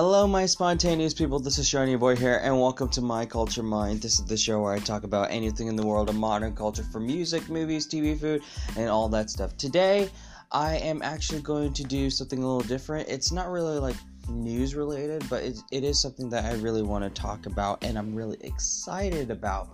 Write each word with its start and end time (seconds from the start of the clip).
Hello, 0.00 0.28
my 0.28 0.46
spontaneous 0.46 1.12
people. 1.12 1.40
This 1.40 1.58
is 1.58 1.66
Seanie 1.68 1.98
Boi 1.98 2.14
here, 2.14 2.40
and 2.44 2.60
welcome 2.60 2.88
to 2.90 3.02
My 3.02 3.26
Culture 3.26 3.64
Mind. 3.64 4.00
This 4.00 4.20
is 4.20 4.24
the 4.26 4.36
show 4.36 4.62
where 4.62 4.72
I 4.72 4.78
talk 4.78 5.02
about 5.02 5.32
anything 5.32 5.66
in 5.66 5.74
the 5.74 5.84
world 5.84 6.08
of 6.08 6.14
modern 6.14 6.54
culture 6.54 6.84
from 6.84 7.04
music, 7.04 7.48
movies, 7.48 7.84
TV, 7.84 8.16
food, 8.16 8.42
and 8.76 8.88
all 8.88 9.08
that 9.08 9.28
stuff. 9.28 9.56
Today, 9.56 10.08
I 10.52 10.76
am 10.76 11.02
actually 11.02 11.40
going 11.40 11.72
to 11.72 11.82
do 11.82 12.10
something 12.10 12.40
a 12.40 12.46
little 12.46 12.68
different. 12.68 13.08
It's 13.08 13.32
not 13.32 13.50
really 13.50 13.80
like 13.80 13.96
news 14.28 14.76
related, 14.76 15.24
but 15.28 15.42
it, 15.42 15.58
it 15.72 15.82
is 15.82 16.00
something 16.00 16.30
that 16.30 16.44
I 16.44 16.54
really 16.58 16.82
want 16.82 17.02
to 17.02 17.20
talk 17.20 17.46
about, 17.46 17.82
and 17.82 17.98
I'm 17.98 18.14
really 18.14 18.38
excited 18.42 19.32
about 19.32 19.70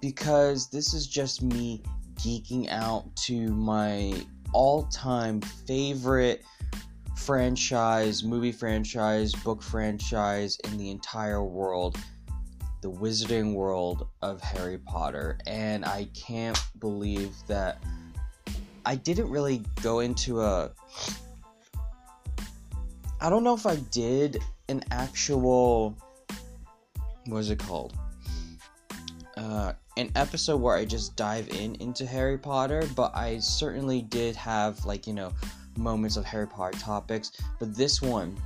because 0.00 0.70
this 0.70 0.94
is 0.94 1.06
just 1.06 1.42
me 1.42 1.82
geeking 2.14 2.70
out 2.70 3.14
to 3.26 3.50
my 3.52 4.14
all 4.54 4.84
time 4.84 5.42
favorite 5.42 6.46
franchise, 7.26 8.22
movie 8.22 8.52
franchise, 8.52 9.32
book 9.32 9.60
franchise 9.60 10.56
in 10.62 10.78
the 10.78 10.92
entire 10.92 11.42
world, 11.42 11.98
the 12.82 12.90
wizarding 12.90 13.52
world 13.52 14.06
of 14.22 14.40
Harry 14.40 14.78
Potter. 14.78 15.36
And 15.44 15.84
I 15.84 16.06
can't 16.14 16.58
believe 16.78 17.34
that 17.48 17.82
I 18.84 18.94
didn't 18.94 19.28
really 19.28 19.64
go 19.82 19.98
into 19.98 20.40
a. 20.40 20.70
I 23.20 23.28
don't 23.28 23.42
know 23.42 23.54
if 23.54 23.66
I 23.66 23.74
did 23.74 24.38
an 24.68 24.84
actual. 24.92 25.98
What 27.24 27.38
is 27.38 27.50
it 27.50 27.58
called? 27.58 27.98
Uh, 29.36 29.72
an 29.96 30.12
episode 30.14 30.58
where 30.58 30.76
I 30.76 30.84
just 30.84 31.16
dive 31.16 31.48
in 31.48 31.74
into 31.76 32.06
Harry 32.06 32.38
Potter, 32.38 32.84
but 32.94 33.16
I 33.16 33.40
certainly 33.40 34.00
did 34.00 34.36
have 34.36 34.84
like 34.84 35.08
you 35.08 35.12
know 35.12 35.32
moments 35.76 36.16
of 36.16 36.24
Harry 36.24 36.46
Potter 36.46 36.78
topics. 36.78 37.32
But 37.58 37.74
this 37.74 38.02
one, 38.02 38.36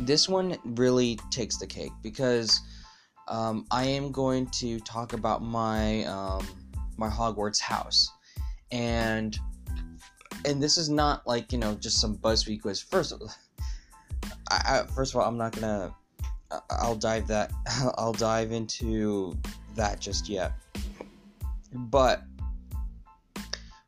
this 0.00 0.28
one 0.28 0.56
really 0.64 1.18
takes 1.30 1.56
the 1.56 1.66
cake 1.66 1.92
because 2.02 2.60
um, 3.28 3.66
I 3.70 3.84
am 3.84 4.10
going 4.10 4.46
to 4.58 4.80
talk 4.80 5.12
about 5.12 5.42
my 5.42 6.04
um, 6.04 6.46
my 6.96 7.08
Hogwarts 7.08 7.60
house, 7.60 8.10
and 8.72 9.38
and 10.44 10.62
this 10.62 10.76
is 10.76 10.88
not 10.88 11.26
like 11.26 11.52
you 11.52 11.58
know 11.58 11.74
just 11.74 12.00
some 12.00 12.16
BuzzFeed 12.18 12.62
quiz. 12.62 12.80
First, 12.80 13.14
I, 14.50 14.56
I, 14.64 14.86
first 14.94 15.14
of 15.14 15.20
all, 15.20 15.28
I'm 15.28 15.38
not 15.38 15.52
gonna. 15.52 15.94
I'll 16.70 16.96
dive 16.96 17.28
that. 17.28 17.52
I'll 17.96 18.12
dive 18.12 18.50
into 18.52 19.36
that 19.76 20.00
just 20.00 20.28
yet. 20.28 20.52
But 21.72 22.24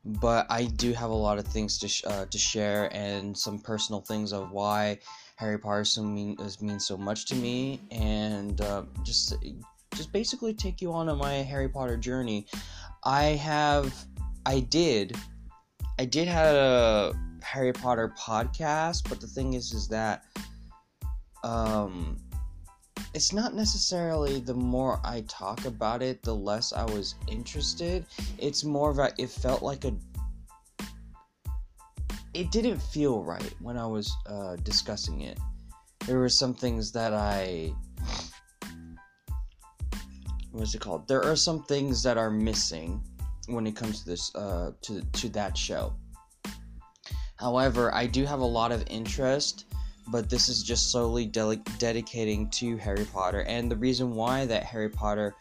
but 0.05 0.45
I 0.49 0.65
do 0.65 0.93
have 0.93 1.09
a 1.09 1.15
lot 1.15 1.37
of 1.37 1.45
things 1.47 1.77
to 1.79 1.87
sh- 1.87 2.03
uh, 2.05 2.25
to 2.25 2.37
share 2.37 2.89
and 2.93 3.37
some 3.37 3.59
personal 3.59 4.01
things 4.01 4.33
of 4.33 4.51
why 4.51 4.99
Harry 5.37 5.57
Potter 5.57 5.85
so 5.85 6.03
mean 6.03 6.37
means 6.61 6.85
so 6.85 6.97
much 6.97 7.25
to 7.27 7.35
me, 7.35 7.81
and 7.91 8.59
uh, 8.61 8.83
just 9.03 9.35
just 9.95 10.11
basically 10.11 10.53
take 10.53 10.81
you 10.81 10.91
on 10.91 11.15
my 11.17 11.33
Harry 11.33 11.69
Potter 11.69 11.97
journey. 11.97 12.47
I 13.05 13.23
have, 13.23 13.93
I 14.45 14.61
did, 14.61 15.15
I 15.99 16.05
did 16.05 16.27
have 16.27 16.55
a 16.55 17.13
Harry 17.41 17.73
Potter 17.73 18.13
podcast, 18.17 19.07
but 19.09 19.19
the 19.21 19.27
thing 19.27 19.53
is, 19.53 19.73
is 19.73 19.87
that 19.89 20.23
um 21.43 22.17
it's 23.13 23.31
not 23.31 23.53
necessarily 23.53 24.39
the 24.39 24.53
more 24.53 24.99
I 25.03 25.21
talk 25.27 25.65
about 25.65 26.01
it, 26.01 26.23
the 26.23 26.33
less 26.33 26.73
I 26.73 26.83
was 26.85 27.15
interested. 27.27 28.05
It's 28.39 28.63
more 28.63 28.89
of 28.89 28.99
a, 28.99 29.11
it 29.17 29.29
felt 29.29 29.61
like 29.61 29.85
a, 29.85 29.93
it 32.33 32.51
didn't 32.51 32.81
feel 32.81 33.23
right 33.23 33.53
when 33.59 33.77
I 33.77 33.85
was 33.85 34.11
uh, 34.25 34.55
discussing 34.63 35.21
it. 35.21 35.37
There 36.07 36.17
were 36.17 36.29
some 36.29 36.55
things 36.55 36.91
that 36.93 37.13
I, 37.13 37.73
what's 40.51 40.73
it 40.73 40.81
called? 40.81 41.07
There 41.07 41.23
are 41.23 41.35
some 41.35 41.63
things 41.63 42.01
that 42.03 42.17
are 42.17 42.31
missing 42.31 43.01
when 43.47 43.67
it 43.67 43.75
comes 43.75 44.03
to 44.03 44.09
this, 44.09 44.33
uh, 44.35 44.71
to 44.81 45.01
to 45.01 45.29
that 45.29 45.57
show. 45.57 45.93
However, 47.35 47.93
I 47.93 48.07
do 48.07 48.25
have 48.25 48.39
a 48.39 48.45
lot 48.45 48.71
of 48.71 48.83
interest 48.87 49.65
but 50.07 50.29
this 50.29 50.49
is 50.49 50.63
just 50.63 50.91
solely 50.91 51.25
de- 51.25 51.61
dedicating 51.77 52.49
to 52.51 52.77
Harry 52.77 53.05
Potter. 53.05 53.43
And 53.47 53.69
the 53.69 53.75
reason 53.75 54.15
why 54.15 54.45
that 54.45 54.63
Harry 54.63 54.89
Potter, 54.89 55.35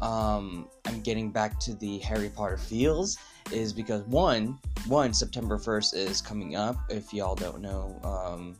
um, 0.00 0.68
I'm 0.86 1.00
getting 1.00 1.30
back 1.30 1.58
to 1.60 1.74
the 1.74 1.98
Harry 1.98 2.28
Potter 2.28 2.56
feels 2.56 3.18
is 3.52 3.72
because 3.72 4.02
one, 4.04 4.58
one 4.86 5.12
September 5.12 5.58
1st 5.58 5.94
is 5.94 6.20
coming 6.20 6.56
up. 6.56 6.76
If 6.88 7.12
y'all 7.12 7.34
don't 7.34 7.60
know, 7.60 7.98
um, 8.04 8.56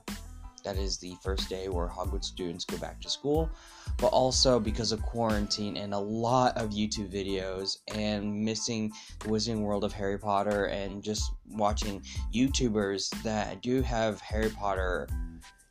that 0.64 0.76
is 0.76 0.98
the 0.98 1.14
first 1.22 1.48
day 1.48 1.68
where 1.68 1.88
Hogwarts 1.88 2.24
students 2.24 2.64
go 2.64 2.76
back 2.78 3.00
to 3.00 3.10
school. 3.10 3.50
But 3.98 4.08
also 4.08 4.60
because 4.60 4.92
of 4.92 5.02
quarantine 5.02 5.76
and 5.76 5.92
a 5.92 5.98
lot 5.98 6.56
of 6.56 6.70
YouTube 6.70 7.12
videos 7.12 7.78
and 7.94 8.44
missing 8.44 8.92
the 9.20 9.28
Wizarding 9.28 9.60
World 9.60 9.84
of 9.84 9.92
Harry 9.92 10.18
Potter 10.18 10.66
and 10.66 11.02
just 11.02 11.32
watching 11.50 12.02
YouTubers 12.34 13.10
that 13.22 13.60
do 13.62 13.82
have 13.82 14.20
Harry 14.20 14.50
Potter 14.50 15.08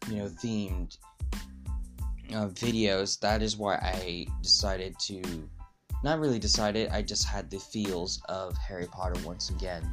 you 0.10 0.18
know 0.18 0.26
themed 0.26 0.98
uh, 2.34 2.48
videos 2.50 3.20
that 3.20 3.42
is 3.42 3.58
why 3.58 3.76
i 3.76 4.26
decided 4.42 4.98
to 5.00 5.22
not 6.04 6.20
really 6.20 6.40
decided 6.40 6.90
i 6.90 7.02
just 7.02 7.26
had 7.26 7.50
the 7.50 7.60
feels 7.60 8.22
of 8.30 8.58
harry 8.58 8.88
potter 8.92 9.20
once 9.26 9.50
again 9.50 9.84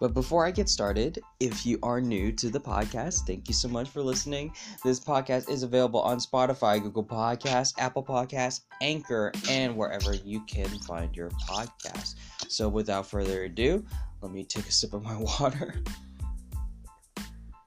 but 0.00 0.14
before 0.14 0.46
I 0.46 0.50
get 0.50 0.68
started, 0.68 1.20
if 1.40 1.64
you 1.64 1.78
are 1.82 2.00
new 2.00 2.32
to 2.32 2.50
the 2.50 2.60
podcast, 2.60 3.26
thank 3.26 3.48
you 3.48 3.54
so 3.54 3.68
much 3.68 3.88
for 3.88 4.02
listening. 4.02 4.52
This 4.84 5.00
podcast 5.00 5.48
is 5.48 5.62
available 5.62 6.00
on 6.00 6.18
Spotify, 6.18 6.82
Google 6.82 7.04
Podcasts, 7.04 7.74
Apple 7.78 8.04
Podcasts, 8.04 8.60
Anchor, 8.80 9.32
and 9.48 9.76
wherever 9.76 10.14
you 10.14 10.44
can 10.46 10.68
find 10.80 11.14
your 11.16 11.30
podcast. 11.48 12.16
So 12.48 12.68
without 12.68 13.06
further 13.06 13.44
ado, 13.44 13.84
let 14.20 14.32
me 14.32 14.44
take 14.44 14.66
a 14.66 14.72
sip 14.72 14.94
of 14.94 15.02
my 15.02 15.16
water 15.40 15.82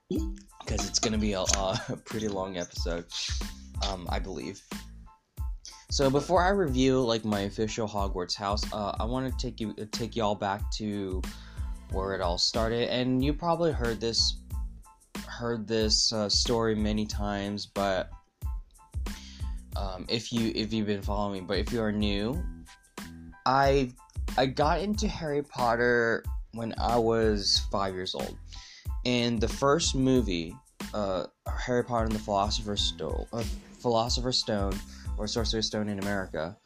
because 0.10 0.88
it's 0.88 1.00
gonna 1.00 1.18
be 1.18 1.34
a, 1.34 1.42
a, 1.42 2.00
pretty 2.06 2.28
long 2.28 2.58
episode, 2.58 3.06
um, 3.88 4.08
I 4.10 4.20
believe. 4.20 4.62
So 5.90 6.10
before 6.10 6.44
I 6.44 6.50
review 6.50 7.02
like 7.02 7.24
my 7.24 7.42
official 7.42 7.88
Hogwarts 7.88 8.36
house, 8.36 8.62
uh, 8.74 8.96
I 9.00 9.06
want 9.06 9.32
to 9.32 9.38
take 9.38 9.60
you 9.62 9.74
take 9.92 10.16
y'all 10.16 10.36
back 10.36 10.70
to 10.78 11.22
where 11.92 12.14
it 12.14 12.22
all 12.22 12.38
started, 12.38 12.90
and 12.90 13.24
you 13.24 13.34
probably 13.34 13.72
heard 13.72 14.00
this 14.00 14.38
heard 15.28 15.68
this 15.68 16.12
uh, 16.14 16.28
story 16.28 16.76
many 16.76 17.06
times, 17.06 17.66
but 17.66 18.10
um, 19.76 20.06
if 20.10 20.34
you 20.34 20.52
if 20.56 20.74
you've 20.74 20.88
been 20.88 21.02
following 21.02 21.42
me, 21.42 21.42
but 21.42 21.58
if 21.60 21.72
you 21.72 21.82
are 21.82 21.92
new, 21.92 22.44
I 23.46 23.92
I 24.38 24.48
got 24.48 24.82
into 24.82 25.08
Harry 25.08 25.44
Potter 25.44 26.24
when 26.54 26.74
I 26.80 26.98
was 26.98 27.66
five 27.72 27.94
years 27.94 28.16
old. 28.16 28.38
And 29.06 29.40
the 29.40 29.48
first 29.48 29.96
movie, 29.96 30.56
uh, 30.94 31.28
Harry 31.66 31.84
Potter 31.84 32.06
and 32.06 32.16
the 32.16 32.20
Philosopher's 32.20 32.82
Stone, 32.82 33.28
uh, 33.32 33.44
Philosopher's 33.80 34.38
Stone, 34.38 34.74
or 35.18 35.28
Sorcerer's 35.28 35.68
Stone 35.68 35.88
in 35.90 36.00
America, 36.00 36.58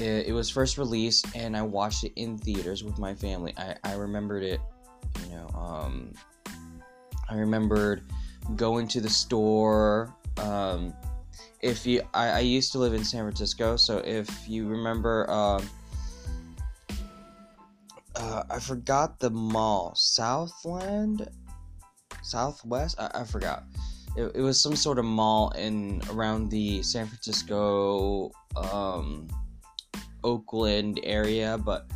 it, 0.00 0.28
it, 0.28 0.32
was 0.32 0.50
first 0.50 0.78
released, 0.78 1.26
and 1.34 1.56
I 1.56 1.62
watched 1.62 2.04
it 2.04 2.12
in 2.16 2.38
theaters 2.38 2.84
with 2.84 2.98
my 2.98 3.14
family. 3.14 3.54
I, 3.56 3.74
I 3.84 3.94
remembered 3.94 4.42
it, 4.42 4.60
you 5.24 5.34
know, 5.34 5.48
um, 5.54 6.12
I 7.28 7.34
remembered 7.34 8.02
going 8.56 8.88
to 8.88 9.00
the 9.00 9.10
store. 9.10 10.14
Um, 10.38 10.94
if 11.60 11.84
you, 11.86 12.02
I, 12.14 12.28
I, 12.28 12.38
used 12.40 12.70
to 12.72 12.78
live 12.78 12.94
in 12.94 13.04
San 13.04 13.24
Francisco, 13.24 13.76
so 13.76 13.98
if 13.98 14.48
you 14.48 14.68
remember, 14.68 15.26
uh, 15.28 15.60
uh, 18.14 18.42
I 18.48 18.58
forgot 18.60 19.18
the 19.18 19.30
mall, 19.30 19.92
Southland 19.96 21.28
Southwest. 22.22 23.00
I, 23.00 23.10
I 23.14 23.24
forgot. 23.24 23.64
It, 24.16 24.32
it, 24.34 24.40
was 24.40 24.60
some 24.60 24.76
sort 24.76 24.98
of 24.98 25.04
mall 25.04 25.50
in 25.50 26.02
around 26.10 26.50
the 26.50 26.82
San 26.82 27.06
Francisco, 27.06 28.30
um, 28.56 29.28
Oakland 30.28 31.00
area, 31.02 31.56
but 31.56 31.86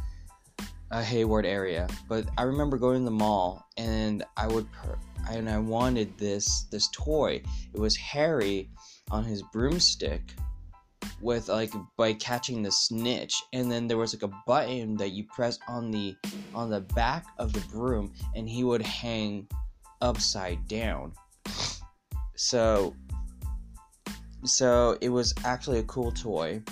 a 0.91 1.03
Hayward 1.03 1.45
area. 1.45 1.87
But 2.09 2.27
I 2.39 2.43
remember 2.43 2.79
going 2.79 3.01
to 3.01 3.05
the 3.05 3.11
mall 3.11 3.67
and 3.77 4.25
I 4.37 4.47
would 4.47 4.67
and 5.31 5.49
I 5.49 5.59
wanted 5.59 6.17
this 6.19 6.65
this 6.71 6.89
toy. 6.93 7.43
It 7.75 7.81
was 7.81 7.97
Harry 7.97 8.71
on 9.11 9.25
his 9.25 9.43
broomstick 9.53 10.23
with 11.21 11.49
like 11.49 11.73
by 11.97 12.15
catching 12.15 12.63
the 12.63 12.73
snitch 12.73 13.35
and 13.53 13.71
then 13.71 13.87
there 13.87 13.99
was 13.99 14.15
like 14.15 14.23
a 14.23 14.35
button 14.47 14.97
that 14.97 15.11
you 15.11 15.25
press 15.25 15.59
on 15.69 15.91
the 15.91 16.17
on 16.55 16.71
the 16.71 16.81
back 16.81 17.27
of 17.39 17.53
the 17.53 17.61
broom 17.71 18.13
and 18.35 18.49
he 18.49 18.65
would 18.65 18.83
hang 18.83 19.47
upside 20.01 20.67
down. 20.69 21.13
So 22.37 22.95
so 24.45 24.97
it 25.01 25.11
was 25.11 25.35
actually 25.45 25.79
a 25.79 25.85
cool 25.85 26.13
toy. 26.13 26.63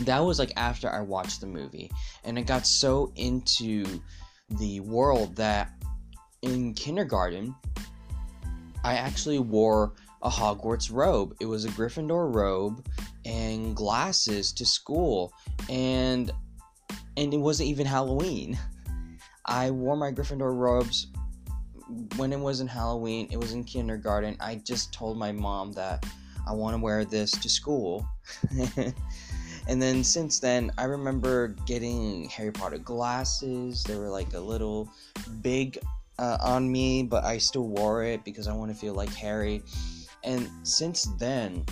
That 0.00 0.20
was 0.20 0.38
like 0.38 0.52
after 0.56 0.90
I 0.90 1.00
watched 1.00 1.40
the 1.40 1.46
movie 1.46 1.90
and 2.24 2.38
I 2.38 2.42
got 2.42 2.66
so 2.66 3.12
into 3.16 4.00
the 4.50 4.80
world 4.80 5.36
that 5.36 5.72
in 6.42 6.72
kindergarten 6.74 7.54
I 8.84 8.94
actually 8.94 9.38
wore 9.38 9.94
a 10.22 10.30
Hogwarts 10.30 10.92
robe. 10.92 11.34
It 11.40 11.46
was 11.46 11.64
a 11.64 11.68
Gryffindor 11.68 12.34
robe 12.34 12.86
and 13.24 13.74
glasses 13.74 14.52
to 14.52 14.66
school, 14.66 15.32
and 15.68 16.30
and 17.16 17.34
it 17.34 17.38
wasn't 17.38 17.68
even 17.68 17.86
Halloween. 17.86 18.58
I 19.44 19.70
wore 19.70 19.96
my 19.96 20.12
Gryffindor 20.12 20.54
robes 20.56 21.08
when 22.16 22.32
it 22.32 22.38
wasn't 22.38 22.70
Halloween. 22.70 23.28
It 23.30 23.38
was 23.38 23.52
in 23.52 23.64
kindergarten. 23.64 24.36
I 24.40 24.56
just 24.56 24.92
told 24.92 25.16
my 25.16 25.32
mom 25.32 25.72
that 25.72 26.04
I 26.46 26.52
want 26.52 26.76
to 26.76 26.82
wear 26.82 27.04
this 27.04 27.32
to 27.32 27.48
school. 27.48 28.06
and 29.68 29.80
then 29.80 30.02
since 30.02 30.38
then, 30.38 30.72
I 30.78 30.84
remember 30.84 31.48
getting 31.66 32.24
Harry 32.30 32.50
Potter 32.50 32.78
glasses. 32.78 33.84
They 33.84 33.96
were 33.96 34.08
like 34.08 34.32
a 34.32 34.40
little 34.40 34.88
big 35.42 35.78
uh, 36.18 36.38
on 36.40 36.72
me, 36.72 37.02
but 37.02 37.22
I 37.24 37.36
still 37.36 37.68
wore 37.68 38.02
it 38.02 38.24
because 38.24 38.48
I 38.48 38.54
want 38.54 38.72
to 38.72 38.76
feel 38.76 38.94
like 38.94 39.12
Harry. 39.14 39.62
And 40.24 40.48
since 40.62 41.04
then, 41.18 41.66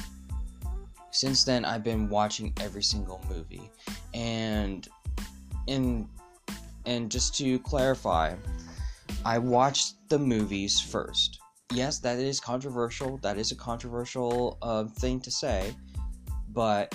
since 1.10 1.44
then 1.44 1.64
I've 1.64 1.82
been 1.82 2.10
watching 2.10 2.52
every 2.60 2.82
single 2.82 3.24
movie. 3.30 3.70
And 4.12 4.86
in 5.66 6.06
and 6.84 7.10
just 7.10 7.34
to 7.38 7.58
clarify, 7.60 8.34
I 9.24 9.38
watched 9.38 10.08
the 10.10 10.18
movies 10.18 10.78
first. 10.80 11.40
Yes, 11.72 11.98
that 12.00 12.18
is 12.18 12.38
controversial. 12.40 13.16
That 13.22 13.38
is 13.38 13.50
a 13.52 13.56
controversial 13.56 14.58
uh, 14.62 14.84
thing 14.84 15.18
to 15.22 15.30
say, 15.30 15.74
but 16.52 16.94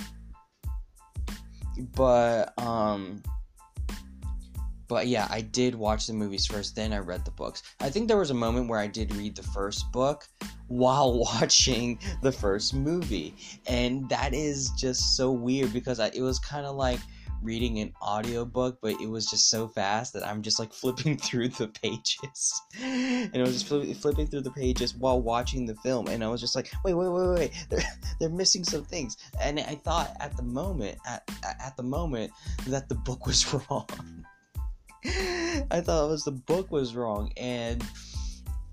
but 1.94 2.58
um 2.58 3.22
but 4.92 5.06
yeah, 5.06 5.26
I 5.30 5.40
did 5.40 5.74
watch 5.74 6.06
the 6.06 6.12
movies 6.12 6.44
first, 6.44 6.76
then 6.76 6.92
I 6.92 6.98
read 6.98 7.24
the 7.24 7.30
books. 7.30 7.62
I 7.80 7.88
think 7.88 8.08
there 8.08 8.18
was 8.18 8.30
a 8.30 8.34
moment 8.34 8.68
where 8.68 8.78
I 8.78 8.86
did 8.86 9.14
read 9.14 9.34
the 9.34 9.42
first 9.42 9.90
book 9.90 10.28
while 10.68 11.18
watching 11.40 11.98
the 12.20 12.30
first 12.30 12.74
movie, 12.74 13.34
and 13.66 14.06
that 14.10 14.34
is 14.34 14.68
just 14.76 15.16
so 15.16 15.30
weird 15.30 15.72
because 15.72 15.98
I, 15.98 16.08
it 16.08 16.20
was 16.20 16.38
kind 16.38 16.66
of 16.66 16.76
like 16.76 17.00
reading 17.42 17.80
an 17.80 17.92
audiobook, 18.00 18.78
but 18.80 19.00
it 19.00 19.08
was 19.08 19.26
just 19.26 19.50
so 19.50 19.68
fast 19.68 20.12
that 20.12 20.26
I'm 20.26 20.42
just 20.42 20.58
like 20.58 20.72
flipping 20.82 21.16
through 21.16 21.48
the 21.48 21.68
pages. 21.68 22.62
and 22.80 23.36
I 23.36 23.40
was 23.40 23.62
just 23.62 23.68
fl- 23.68 23.92
flipping 24.00 24.26
through 24.26 24.42
the 24.42 24.50
pages 24.50 24.94
while 24.94 25.20
watching 25.20 25.66
the 25.66 25.74
film. 25.76 26.06
And 26.08 26.22
I 26.22 26.28
was 26.28 26.40
just 26.40 26.54
like, 26.54 26.70
wait, 26.84 26.94
wait, 26.94 27.08
wait, 27.08 27.38
wait, 27.38 27.52
they're, 27.70 27.84
they're 28.20 28.30
missing 28.30 28.64
some 28.64 28.84
things. 28.84 29.16
And 29.40 29.58
I 29.60 29.74
thought 29.74 30.16
at 30.20 30.36
the 30.36 30.42
moment, 30.42 30.98
at, 31.06 31.28
at 31.44 31.76
the 31.76 31.82
moment, 31.82 32.32
that 32.68 32.88
the 32.88 32.94
book 32.94 33.26
was 33.26 33.52
wrong. 33.70 33.88
I 35.04 35.80
thought 35.80 36.06
it 36.06 36.10
was 36.10 36.24
the 36.24 36.32
book 36.32 36.70
was 36.70 36.94
wrong. 36.94 37.32
And, 37.36 37.84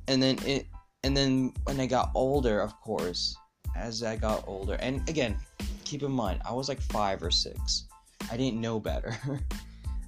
and 0.07 0.21
then 0.21 0.37
it, 0.45 0.67
and 1.03 1.15
then 1.15 1.53
when 1.63 1.79
I 1.79 1.85
got 1.85 2.11
older, 2.13 2.59
of 2.59 2.79
course, 2.81 3.35
as 3.75 4.03
I 4.03 4.15
got 4.15 4.43
older, 4.47 4.75
and 4.75 5.07
again, 5.09 5.37
keep 5.85 6.03
in 6.03 6.11
mind, 6.11 6.41
I 6.47 6.53
was 6.53 6.69
like 6.69 6.81
five 6.81 7.23
or 7.23 7.31
six 7.31 7.85
I 8.31 8.37
didn't 8.37 8.61
know 8.61 8.79
better. 8.79 9.17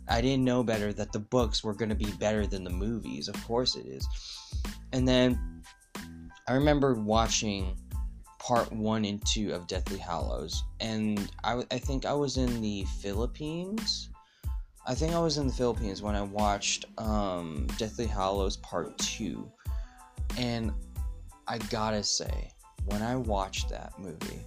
I 0.08 0.20
didn't 0.20 0.44
know 0.44 0.64
better 0.64 0.92
that 0.94 1.12
the 1.12 1.20
books 1.20 1.64
were 1.64 1.74
going 1.74 1.90
to 1.90 1.96
be 1.96 2.12
better 2.20 2.46
than 2.46 2.64
the 2.64 2.70
movies. 2.70 3.28
Of 3.28 3.44
course 3.46 3.76
it 3.76 3.86
is. 3.86 4.08
And 4.92 5.08
then 5.08 5.64
I 6.48 6.54
remember 6.54 6.96
watching 6.96 7.78
part 8.40 8.72
one 8.72 9.06
and 9.06 9.26
two 9.26 9.54
of 9.54 9.68
Deathly 9.68 10.00
Hallows, 10.00 10.64
and 10.80 11.32
I, 11.44 11.64
I 11.72 11.78
think 11.78 12.06
I 12.06 12.14
was 12.14 12.38
in 12.38 12.62
the 12.62 12.86
Philippines. 13.00 14.10
I 14.86 14.96
think 14.96 15.14
I 15.14 15.20
was 15.20 15.38
in 15.38 15.48
the 15.48 15.54
Philippines 15.54 16.02
when 16.02 16.16
I 16.16 16.24
watched 16.24 16.86
um, 16.98 17.68
Deathly 17.78 18.08
Hallows 18.08 18.58
part 18.58 18.98
two, 18.98 19.50
and 20.38 20.74
I 21.48 21.60
gotta 21.60 22.04
say, 22.04 22.52
when 22.86 23.02
I 23.04 23.16
watched 23.16 23.70
that 23.70 23.94
movie, 24.00 24.42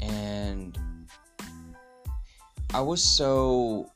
and 0.00 0.76
I 2.74 2.80
was 2.80 3.02
so 3.02 3.90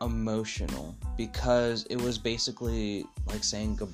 emotional 0.00 0.96
because 1.16 1.84
it 1.90 2.00
was 2.00 2.18
basically 2.18 3.04
like 3.26 3.42
saying 3.42 3.76
good 3.76 3.88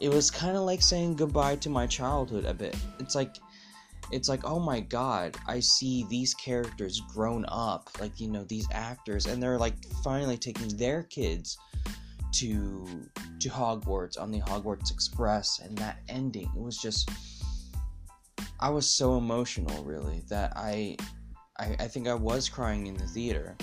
it 0.00 0.10
was 0.10 0.30
kind 0.30 0.56
of 0.56 0.62
like 0.62 0.80
saying 0.80 1.16
goodbye 1.16 1.56
to 1.56 1.68
my 1.68 1.86
childhood 1.86 2.44
a 2.44 2.54
bit. 2.54 2.76
It's 3.00 3.14
like 3.16 3.36
it's 4.10 4.28
like 4.28 4.40
oh 4.44 4.58
my 4.58 4.80
god 4.80 5.36
i 5.46 5.60
see 5.60 6.06
these 6.08 6.34
characters 6.34 7.00
grown 7.12 7.44
up 7.48 7.90
like 8.00 8.18
you 8.18 8.28
know 8.28 8.44
these 8.44 8.66
actors 8.72 9.26
and 9.26 9.42
they're 9.42 9.58
like 9.58 9.74
finally 10.02 10.36
taking 10.36 10.68
their 10.76 11.02
kids 11.04 11.58
to 12.32 12.86
to 13.38 13.48
hogwarts 13.48 14.20
on 14.20 14.30
the 14.30 14.40
hogwarts 14.40 14.90
express 14.90 15.60
and 15.60 15.76
that 15.76 15.98
ending 16.08 16.50
it 16.56 16.60
was 16.60 16.78
just 16.78 17.10
i 18.60 18.70
was 18.70 18.88
so 18.88 19.18
emotional 19.18 19.84
really 19.84 20.22
that 20.28 20.52
i 20.56 20.96
I, 21.58 21.76
I 21.80 21.88
think 21.88 22.08
I 22.08 22.14
was 22.14 22.48
crying 22.48 22.86
in 22.86 22.96
the 22.96 23.06
theater. 23.06 23.56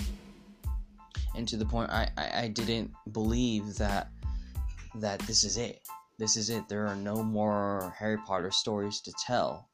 And 1.34 1.46
to 1.48 1.56
the 1.56 1.64
point 1.64 1.90
I, 1.90 2.08
I, 2.16 2.42
I 2.42 2.48
didn't 2.48 2.92
believe 3.12 3.76
that 3.76 4.10
that 4.96 5.20
this 5.20 5.44
is 5.44 5.56
it. 5.56 5.80
This 6.18 6.36
is 6.36 6.48
it. 6.48 6.68
There 6.68 6.86
are 6.86 6.96
no 6.96 7.22
more 7.22 7.94
Harry 7.98 8.16
Potter 8.18 8.50
stories 8.50 9.00
to 9.02 9.12
tell. 9.24 9.68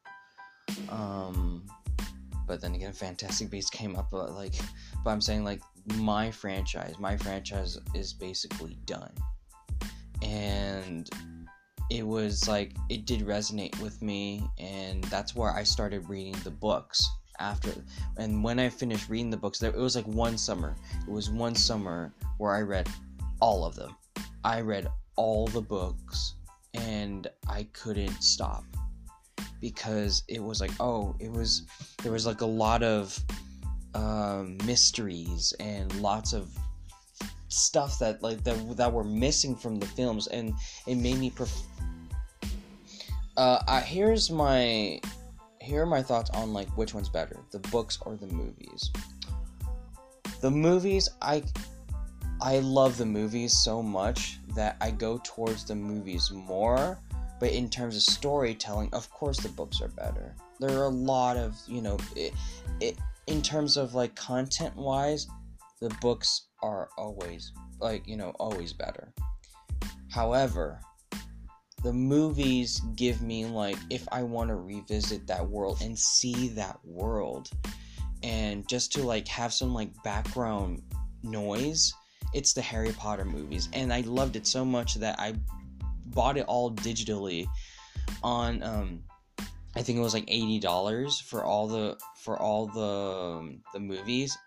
Um 0.89 1.65
but 2.45 2.59
then 2.59 2.75
again 2.75 2.93
Fantastic 2.93 3.49
Beasts 3.49 3.69
came 3.69 3.95
up 3.95 4.09
but 4.11 4.31
like 4.33 4.55
but 5.03 5.11
I'm 5.11 5.21
saying 5.21 5.43
like 5.43 5.61
my 5.95 6.31
franchise, 6.31 6.95
my 6.99 7.17
franchise 7.17 7.77
is 7.93 8.13
basically 8.13 8.77
done. 8.85 9.13
And 10.21 11.09
it 11.89 12.05
was 12.05 12.47
like 12.47 12.75
it 12.89 13.05
did 13.05 13.21
resonate 13.21 13.77
with 13.81 14.01
me 14.01 14.49
and 14.57 15.03
that's 15.05 15.35
where 15.35 15.51
I 15.51 15.63
started 15.63 16.07
reading 16.09 16.35
the 16.43 16.51
books 16.51 17.05
after 17.43 17.73
and 18.17 18.43
when 18.43 18.59
I 18.59 18.69
finished 18.69 19.09
reading 19.09 19.29
the 19.29 19.37
books, 19.37 19.59
there 19.59 19.71
it 19.71 19.77
was 19.77 19.95
like 19.95 20.07
one 20.07 20.37
summer. 20.37 20.75
It 21.07 21.11
was 21.11 21.29
one 21.29 21.55
summer 21.55 22.13
where 22.37 22.55
I 22.55 22.61
read 22.61 22.87
all 23.39 23.65
of 23.65 23.75
them. 23.75 23.95
I 24.43 24.61
read 24.61 24.87
all 25.15 25.47
the 25.47 25.61
books 25.61 26.35
and 26.73 27.27
I 27.47 27.67
couldn't 27.73 28.23
stop 28.23 28.63
because 29.61 30.23
it 30.27 30.41
was 30.41 30.59
like 30.59 30.71
oh 30.79 31.15
it 31.19 31.31
was 31.31 31.63
there 32.01 32.11
was 32.11 32.25
like 32.25 32.41
a 32.41 32.45
lot 32.45 32.83
of 32.83 33.17
um, 33.95 34.57
mysteries 34.65 35.53
and 35.59 35.93
lots 36.01 36.33
of 36.33 36.49
stuff 37.49 37.99
that 37.99 38.23
like 38.23 38.43
that, 38.43 38.77
that 38.77 38.91
were 38.91 39.03
missing 39.03 39.55
from 39.55 39.79
the 39.79 39.85
films 39.85 40.27
and 40.27 40.53
it 40.87 40.95
made 40.95 41.19
me 41.19 41.29
pref- 41.29 41.67
uh, 43.37 43.81
here's 43.81 44.31
my 44.31 44.99
here 45.63 45.83
are 45.83 45.87
my 45.87 46.03
thoughts 46.03 46.29
on 46.31 46.53
like 46.53 46.69
which 46.77 46.93
one's 46.93 47.09
better, 47.09 47.39
the 47.51 47.59
books 47.59 47.97
or 48.01 48.17
the 48.17 48.27
movies. 48.27 48.91
The 50.41 50.51
movies, 50.51 51.09
I 51.21 51.43
I 52.41 52.59
love 52.59 52.97
the 52.97 53.05
movies 53.05 53.53
so 53.63 53.81
much 53.81 54.39
that 54.55 54.75
I 54.81 54.91
go 54.91 55.21
towards 55.23 55.63
the 55.63 55.75
movies 55.75 56.29
more. 56.31 56.99
But 57.39 57.51
in 57.51 57.69
terms 57.69 57.95
of 57.95 58.01
storytelling, 58.03 58.89
of 58.93 59.09
course 59.09 59.39
the 59.39 59.49
books 59.49 59.81
are 59.81 59.87
better. 59.89 60.35
There 60.59 60.77
are 60.77 60.85
a 60.85 60.89
lot 60.89 61.37
of 61.37 61.55
you 61.67 61.81
know, 61.81 61.97
it, 62.15 62.33
it 62.81 62.97
in 63.27 63.41
terms 63.41 63.77
of 63.77 63.93
like 63.93 64.15
content 64.15 64.75
wise, 64.75 65.27
the 65.79 65.89
books 66.01 66.47
are 66.61 66.89
always 66.97 67.53
like 67.79 68.05
you 68.05 68.17
know 68.17 68.31
always 68.31 68.73
better. 68.73 69.13
However, 70.09 70.79
the 71.83 71.93
movies 71.93 72.81
give 72.95 73.21
me 73.21 73.45
like 73.45 73.77
if 73.89 74.07
I 74.11 74.23
want 74.23 74.49
to 74.49 74.55
revisit 74.55 75.27
that 75.27 75.47
world 75.47 75.79
and 75.81 75.97
see 75.97 76.47
that 76.49 76.79
world 76.83 77.49
and 78.23 78.67
just 78.67 78.93
to 78.93 79.03
like 79.03 79.27
have 79.27 79.53
some 79.53 79.73
like 79.73 79.91
background 80.03 80.81
noise 81.23 81.93
it's 82.33 82.53
the 82.53 82.61
Harry 82.61 82.93
Potter 82.93 83.25
movies 83.25 83.69
and 83.73 83.93
I 83.93 84.01
loved 84.01 84.35
it 84.35 84.47
so 84.47 84.63
much 84.63 84.95
that 84.95 85.19
I 85.19 85.35
bought 86.07 86.37
it 86.37 86.45
all 86.47 86.71
digitally 86.71 87.47
on 88.23 88.63
um 88.63 89.03
I 89.75 89.81
think 89.81 89.97
it 89.97 90.01
was 90.01 90.13
like 90.13 90.27
$80 90.27 91.23
for 91.23 91.43
all 91.43 91.67
the 91.67 91.97
for 92.21 92.37
all 92.39 92.67
the 92.67 93.39
um, 93.39 93.61
the 93.73 93.79
movies 93.79 94.37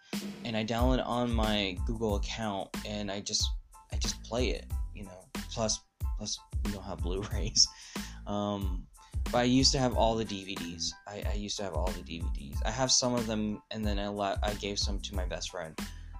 and 0.44 0.56
I 0.56 0.64
downloaded 0.64 1.04
on 1.04 1.32
my 1.32 1.76
Google 1.84 2.16
account 2.16 2.68
and 2.86 3.10
I 3.10 3.20
just 3.20 3.44
I 3.92 3.96
just 3.96 4.22
play 4.22 4.50
it, 4.50 4.66
you 4.94 5.04
know. 5.04 5.28
Plus 5.50 5.80
plus 6.16 6.38
don't 6.72 6.84
have 6.84 6.98
Blu-rays. 6.98 7.68
Um, 8.26 8.86
but 9.32 9.38
I 9.38 9.44
used 9.44 9.72
to 9.72 9.78
have 9.78 9.94
all 9.96 10.14
the 10.14 10.24
DVDs. 10.24 10.90
I, 11.06 11.22
I, 11.30 11.34
used 11.34 11.56
to 11.58 11.64
have 11.64 11.74
all 11.74 11.86
the 11.86 12.02
DVDs. 12.02 12.58
I 12.64 12.70
have 12.70 12.90
some 12.90 13.14
of 13.14 13.26
them, 13.26 13.62
and 13.70 13.84
then 13.84 13.98
I 13.98 14.08
let, 14.08 14.38
I 14.42 14.54
gave 14.54 14.78
some 14.78 15.00
to 15.00 15.14
my 15.14 15.24
best 15.24 15.50
friend, 15.50 15.78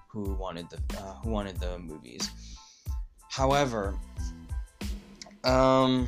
who 0.09 0.33
wanted 0.33 0.67
the 0.69 0.97
uh, 0.97 1.15
who 1.23 1.31
wanted 1.31 1.59
the 1.59 1.79
movies. 1.79 2.29
However, 3.29 3.97
um, 5.43 6.07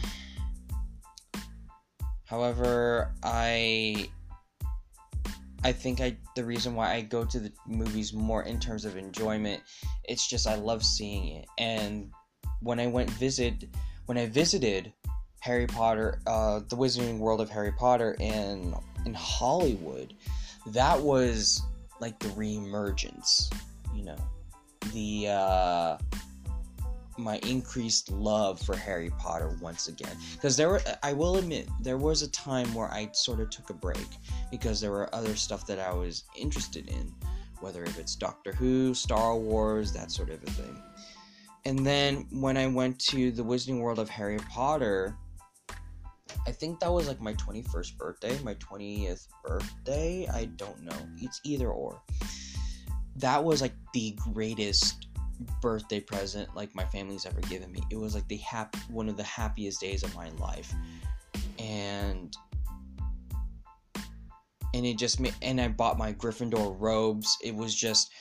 however, 2.25 3.13
I 3.23 4.09
I 5.63 5.71
think 5.71 6.01
I 6.01 6.17
the 6.35 6.45
reason 6.45 6.75
why 6.75 6.93
I 6.93 7.01
go 7.01 7.25
to 7.25 7.39
the 7.39 7.51
movies 7.67 8.13
more 8.13 8.43
in 8.43 8.59
terms 8.59 8.85
of 8.85 8.97
enjoyment, 8.97 9.61
it's 10.05 10.27
just 10.27 10.47
I 10.47 10.55
love 10.55 10.83
seeing 10.83 11.27
it. 11.37 11.45
And 11.57 12.11
when 12.61 12.79
I 12.79 12.87
went 12.87 13.09
visit 13.11 13.65
when 14.09 14.17
I 14.17 14.25
visited 14.25 14.91
Harry 15.41 15.67
Potter, 15.67 16.19
uh, 16.25 16.61
the 16.67 16.75
Wizarding 16.75 17.19
World 17.19 17.41
of 17.41 17.49
Harry 17.51 17.71
Potter 17.71 18.17
in 18.19 18.73
in 19.05 19.13
Hollywood, 19.13 20.15
that 20.65 20.99
was 20.99 21.61
like 21.99 22.17
the 22.17 22.29
reemergence, 22.29 23.53
you 23.93 24.05
know, 24.05 24.17
the 24.93 25.27
uh, 25.29 25.97
my 27.19 27.37
increased 27.43 28.11
love 28.11 28.59
for 28.59 28.75
Harry 28.75 29.11
Potter 29.19 29.55
once 29.61 29.89
again. 29.89 30.17
Because 30.33 30.57
there 30.57 30.69
were, 30.69 30.81
I 31.03 31.13
will 31.13 31.35
admit, 31.35 31.69
there 31.79 31.99
was 31.99 32.23
a 32.23 32.31
time 32.31 32.73
where 32.73 32.91
I 32.91 33.11
sort 33.13 33.39
of 33.39 33.51
took 33.51 33.69
a 33.69 33.75
break 33.75 34.07
because 34.49 34.81
there 34.81 34.89
were 34.89 35.13
other 35.13 35.35
stuff 35.35 35.67
that 35.67 35.77
I 35.77 35.93
was 35.93 36.23
interested 36.35 36.87
in, 36.87 37.13
whether 37.59 37.83
if 37.83 37.99
it's 37.99 38.15
Doctor 38.15 38.53
Who, 38.53 38.95
Star 38.95 39.35
Wars, 39.35 39.93
that 39.93 40.09
sort 40.09 40.31
of 40.31 40.41
a 40.41 40.49
thing. 40.49 40.81
And 41.65 41.85
then 41.85 42.27
when 42.31 42.57
I 42.57 42.67
went 42.67 42.99
to 43.09 43.31
the 43.31 43.43
Wizarding 43.43 43.79
World 43.79 43.99
of 43.99 44.09
Harry 44.09 44.37
Potter, 44.49 45.15
I 46.47 46.51
think 46.51 46.79
that 46.79 46.91
was 46.91 47.07
like 47.07 47.21
my 47.21 47.33
21st 47.33 47.97
birthday, 47.97 48.39
my 48.43 48.55
20th 48.55 49.27
birthday. 49.43 50.27
I 50.27 50.45
don't 50.45 50.81
know. 50.83 50.97
It's 51.17 51.41
either 51.43 51.69
or. 51.69 52.01
That 53.17 53.43
was 53.43 53.61
like 53.61 53.73
the 53.93 54.17
greatest 54.33 55.07
birthday 55.61 55.99
present 55.99 56.53
like 56.55 56.73
my 56.75 56.85
family's 56.85 57.25
ever 57.25 57.41
given 57.41 57.71
me. 57.71 57.81
It 57.91 57.97
was 57.97 58.15
like 58.15 58.27
the 58.27 58.37
hap- 58.37 58.75
one 58.89 59.09
of 59.09 59.17
the 59.17 59.23
happiest 59.23 59.81
days 59.81 60.03
of 60.03 60.13
my 60.15 60.29
life. 60.31 60.73
And 61.57 62.35
and 64.73 64.85
it 64.85 64.97
just 64.97 65.19
made 65.19 65.35
and 65.41 65.59
I 65.59 65.67
bought 65.67 65.97
my 65.97 66.13
Gryffindor 66.13 66.75
robes. 66.79 67.37
It 67.43 67.55
was 67.55 67.75
just 67.75 68.11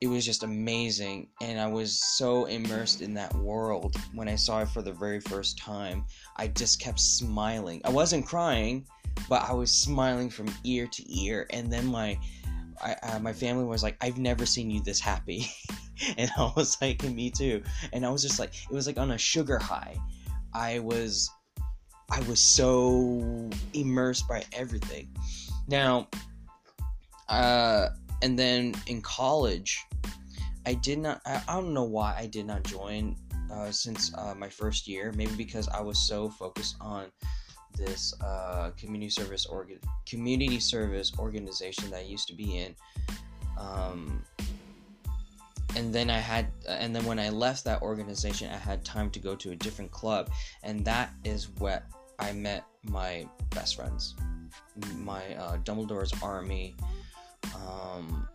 it 0.00 0.08
was 0.08 0.24
just 0.24 0.42
amazing 0.42 1.28
and 1.40 1.58
i 1.58 1.66
was 1.66 2.02
so 2.16 2.44
immersed 2.44 3.00
in 3.00 3.14
that 3.14 3.34
world 3.36 3.96
when 4.14 4.28
i 4.28 4.34
saw 4.34 4.60
it 4.60 4.68
for 4.68 4.82
the 4.82 4.92
very 4.92 5.20
first 5.20 5.58
time. 5.58 6.04
I 6.36 6.48
just 6.48 6.80
kept 6.80 7.00
smiling. 7.00 7.80
I 7.84 7.90
wasn't 7.90 8.26
crying 8.26 8.86
but 9.28 9.42
i 9.48 9.52
was 9.52 9.70
smiling 9.70 10.30
from 10.30 10.46
ear 10.64 10.86
to 10.86 11.20
ear 11.22 11.46
and 11.50 11.72
then 11.72 11.86
my 11.86 12.18
I, 12.82 12.94
uh, 13.02 13.18
my 13.20 13.32
family 13.32 13.64
was 13.64 13.82
like 13.82 13.96
i've 14.02 14.18
never 14.18 14.44
seen 14.46 14.70
you 14.70 14.82
this 14.82 15.00
happy. 15.00 15.46
And 16.18 16.30
i 16.36 16.52
was 16.54 16.76
like 16.82 17.02
me 17.04 17.30
too. 17.30 17.62
And 17.94 18.04
i 18.04 18.10
was 18.10 18.20
just 18.20 18.38
like 18.38 18.50
it 18.50 18.74
was 18.74 18.86
like 18.86 18.98
on 18.98 19.12
a 19.12 19.18
sugar 19.18 19.58
high. 19.58 19.96
I 20.52 20.78
was 20.80 21.30
i 22.10 22.20
was 22.28 22.38
so 22.38 23.48
immersed 23.72 24.28
by 24.28 24.44
everything. 24.52 25.08
Now 25.68 26.08
uh 27.30 27.88
and 28.22 28.38
then 28.38 28.74
in 28.86 29.02
college, 29.02 29.84
I 30.66 30.74
did 30.74 30.98
not. 30.98 31.20
I, 31.26 31.42
I 31.48 31.54
don't 31.54 31.74
know 31.74 31.84
why 31.84 32.16
I 32.18 32.26
did 32.26 32.46
not 32.46 32.64
join 32.64 33.16
uh, 33.52 33.70
since 33.70 34.12
uh, 34.14 34.34
my 34.36 34.48
first 34.48 34.88
year. 34.88 35.12
Maybe 35.16 35.32
because 35.36 35.68
I 35.68 35.80
was 35.80 36.06
so 36.06 36.28
focused 36.28 36.76
on 36.80 37.06
this 37.76 38.14
uh, 38.22 38.70
community 38.76 39.10
service 39.10 39.46
organ 39.46 39.78
community 40.08 40.60
service 40.60 41.12
organization 41.18 41.90
that 41.90 42.00
I 42.00 42.04
used 42.04 42.28
to 42.28 42.34
be 42.34 42.58
in. 42.58 42.74
Um, 43.58 44.24
and 45.76 45.94
then 45.94 46.08
I 46.08 46.18
had, 46.18 46.48
and 46.68 46.96
then 46.96 47.04
when 47.04 47.18
I 47.18 47.28
left 47.28 47.64
that 47.64 47.82
organization, 47.82 48.50
I 48.50 48.56
had 48.56 48.82
time 48.82 49.10
to 49.10 49.18
go 49.18 49.36
to 49.36 49.50
a 49.50 49.56
different 49.56 49.90
club, 49.90 50.30
and 50.62 50.82
that 50.86 51.12
is 51.22 51.50
where 51.58 51.86
I 52.18 52.32
met 52.32 52.64
my 52.82 53.28
best 53.50 53.76
friends, 53.76 54.14
my 54.96 55.34
uh, 55.34 55.58
Dumbledore's 55.58 56.14
Army 56.22 56.74
um, 57.54 58.28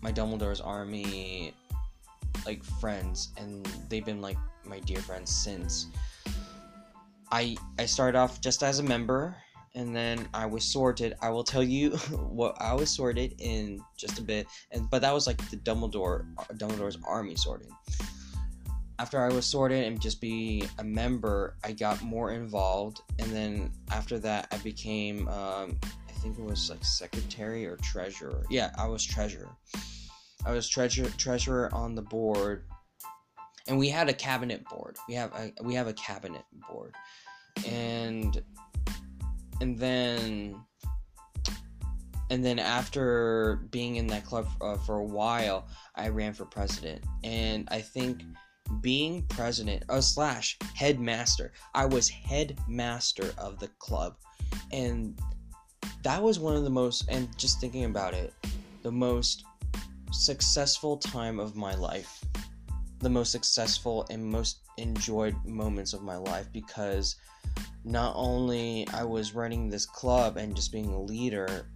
my 0.00 0.12
Dumbledore's 0.12 0.60
army 0.60 1.52
like 2.44 2.62
friends, 2.64 3.32
and 3.36 3.66
they've 3.88 4.04
been 4.04 4.20
like 4.20 4.38
my 4.64 4.80
dear 4.80 5.00
friends 5.00 5.30
since. 5.30 5.86
I 7.32 7.56
I 7.78 7.86
started 7.86 8.16
off 8.16 8.40
just 8.40 8.62
as 8.62 8.78
a 8.78 8.82
member, 8.82 9.36
and 9.74 9.94
then 9.94 10.28
I 10.32 10.46
was 10.46 10.64
sorted. 10.64 11.14
I 11.20 11.30
will 11.30 11.44
tell 11.44 11.62
you 11.62 11.90
what 12.30 12.56
I 12.60 12.74
was 12.74 12.90
sorted 12.90 13.34
in 13.40 13.80
just 13.96 14.18
a 14.18 14.22
bit, 14.22 14.46
and 14.70 14.88
but 14.90 15.02
that 15.02 15.12
was 15.12 15.26
like 15.26 15.38
the 15.50 15.56
Dumbledore 15.56 16.24
Dumbledore's 16.56 16.98
army 17.06 17.36
sorting. 17.36 17.70
After 18.98 19.20
I 19.22 19.28
was 19.28 19.44
sorted 19.44 19.84
and 19.84 20.00
just 20.00 20.22
be 20.22 20.66
a 20.78 20.84
member, 20.84 21.56
I 21.62 21.72
got 21.72 22.00
more 22.02 22.32
involved, 22.32 23.02
and 23.18 23.30
then 23.30 23.70
after 23.90 24.18
that, 24.20 24.48
I 24.52 24.56
became 24.58 25.28
um, 25.28 25.78
think 26.18 26.38
it 26.38 26.44
was 26.44 26.70
like 26.70 26.84
secretary 26.84 27.66
or 27.66 27.76
treasurer. 27.76 28.44
Yeah, 28.50 28.70
I 28.78 28.86
was 28.86 29.04
treasurer. 29.04 29.50
I 30.44 30.52
was 30.52 30.68
treasurer 30.68 31.10
treasurer 31.16 31.74
on 31.74 31.94
the 31.94 32.02
board, 32.02 32.64
and 33.68 33.78
we 33.78 33.88
had 33.88 34.08
a 34.08 34.12
cabinet 34.12 34.64
board. 34.68 34.96
We 35.08 35.14
have 35.14 35.32
a 35.32 35.52
we 35.62 35.74
have 35.74 35.88
a 35.88 35.92
cabinet 35.94 36.44
board, 36.68 36.94
and 37.66 38.42
and 39.60 39.78
then 39.78 40.60
and 42.30 42.44
then 42.44 42.58
after 42.58 43.66
being 43.70 43.96
in 43.96 44.06
that 44.08 44.24
club 44.24 44.48
uh, 44.60 44.76
for 44.78 44.98
a 44.98 45.04
while, 45.04 45.68
I 45.94 46.08
ran 46.08 46.32
for 46.32 46.44
president, 46.44 47.04
and 47.22 47.68
I 47.70 47.80
think 47.80 48.22
being 48.80 49.22
president 49.28 49.84
uh, 49.88 50.00
slash 50.00 50.58
headmaster, 50.74 51.52
I 51.74 51.86
was 51.86 52.08
headmaster 52.08 53.32
of 53.38 53.58
the 53.58 53.68
club, 53.78 54.16
and 54.72 55.18
that 56.06 56.22
was 56.22 56.38
one 56.38 56.54
of 56.54 56.62
the 56.62 56.70
most, 56.70 57.04
and 57.08 57.36
just 57.36 57.60
thinking 57.60 57.84
about 57.84 58.14
it, 58.14 58.32
the 58.84 58.92
most 58.92 59.42
successful 60.12 60.96
time 60.96 61.40
of 61.40 61.56
my 61.56 61.74
life. 61.74 62.24
The 63.00 63.10
most 63.10 63.32
successful 63.32 64.06
and 64.08 64.24
most 64.24 64.60
enjoyed 64.78 65.34
moments 65.44 65.94
of 65.94 66.02
my 66.02 66.16
life 66.16 66.46
because 66.52 67.16
not 67.84 68.12
only 68.14 68.86
I 68.94 69.02
was 69.02 69.34
running 69.34 69.68
this 69.68 69.84
club 69.84 70.36
and 70.36 70.54
just 70.54 70.70
being 70.70 70.86
a 70.86 71.02
leader, 71.02 71.72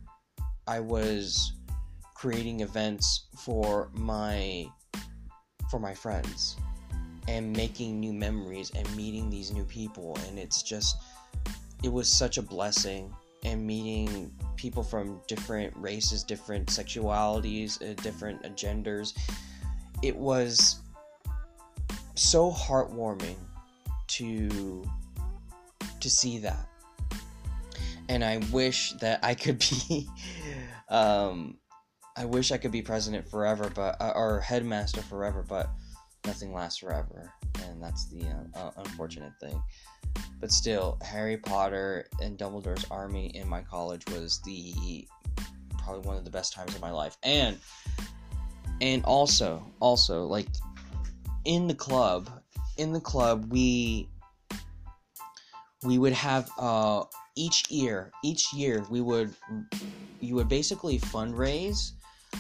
I 0.68 0.78
was 0.78 1.54
creating 2.14 2.60
events 2.60 3.26
for 3.36 3.90
my 3.94 4.68
for 5.72 5.80
my 5.80 5.92
friends 5.92 6.56
and 7.26 7.52
making 7.52 7.98
new 7.98 8.12
memories 8.12 8.70
and 8.76 8.96
meeting 8.96 9.28
these 9.28 9.50
new 9.50 9.64
people 9.64 10.16
and 10.28 10.38
it's 10.38 10.62
just 10.62 10.96
it 11.82 11.92
was 11.92 12.08
such 12.08 12.38
a 12.38 12.42
blessing 12.42 13.12
and 13.44 13.66
meeting 13.66 14.32
people 14.56 14.82
from 14.82 15.20
different 15.26 15.74
races, 15.76 16.22
different 16.22 16.68
sexualities, 16.68 17.80
uh, 17.82 17.94
different 18.02 18.56
genders. 18.56 19.14
It 20.02 20.16
was 20.16 20.80
so 22.14 22.50
heartwarming 22.50 23.36
to 24.08 24.84
to 26.00 26.10
see 26.10 26.38
that. 26.38 26.66
And 28.08 28.24
I 28.24 28.38
wish 28.50 28.92
that 28.94 29.20
I 29.22 29.34
could 29.34 29.58
be 29.58 30.08
um 30.88 31.58
I 32.16 32.24
wish 32.24 32.52
I 32.52 32.58
could 32.58 32.72
be 32.72 32.82
president 32.82 33.28
forever, 33.30 33.70
but 33.74 34.00
uh, 34.00 34.12
or 34.14 34.40
headmaster 34.40 35.00
forever, 35.00 35.44
but 35.48 35.70
nothing 36.26 36.52
lasts 36.52 36.78
forever, 36.78 37.32
and 37.64 37.82
that's 37.82 38.08
the 38.08 38.24
uh, 38.54 38.70
unfortunate 38.76 39.32
thing. 39.40 39.62
But 40.40 40.50
still, 40.50 40.98
Harry 41.02 41.36
Potter 41.36 42.06
and 42.22 42.38
Dumbledore's 42.38 42.86
Army 42.90 43.26
in 43.34 43.48
my 43.48 43.60
college 43.62 44.02
was 44.08 44.40
the 44.44 45.06
probably 45.78 46.06
one 46.06 46.16
of 46.16 46.24
the 46.24 46.30
best 46.30 46.52
times 46.52 46.74
of 46.74 46.80
my 46.80 46.90
life. 46.90 47.16
And 47.22 47.58
and 48.80 49.04
also, 49.04 49.62
also 49.80 50.24
like 50.24 50.48
in 51.44 51.66
the 51.66 51.74
club, 51.74 52.30
in 52.78 52.92
the 52.92 53.00
club 53.00 53.52
we 53.52 54.08
we 55.82 55.98
would 55.98 56.12
have 56.12 56.50
uh 56.58 57.04
each 57.36 57.70
year, 57.70 58.12
each 58.24 58.52
year 58.52 58.84
we 58.90 59.00
would 59.00 59.34
you 60.20 60.34
would 60.34 60.48
basically 60.48 60.98
fundraise 60.98 61.92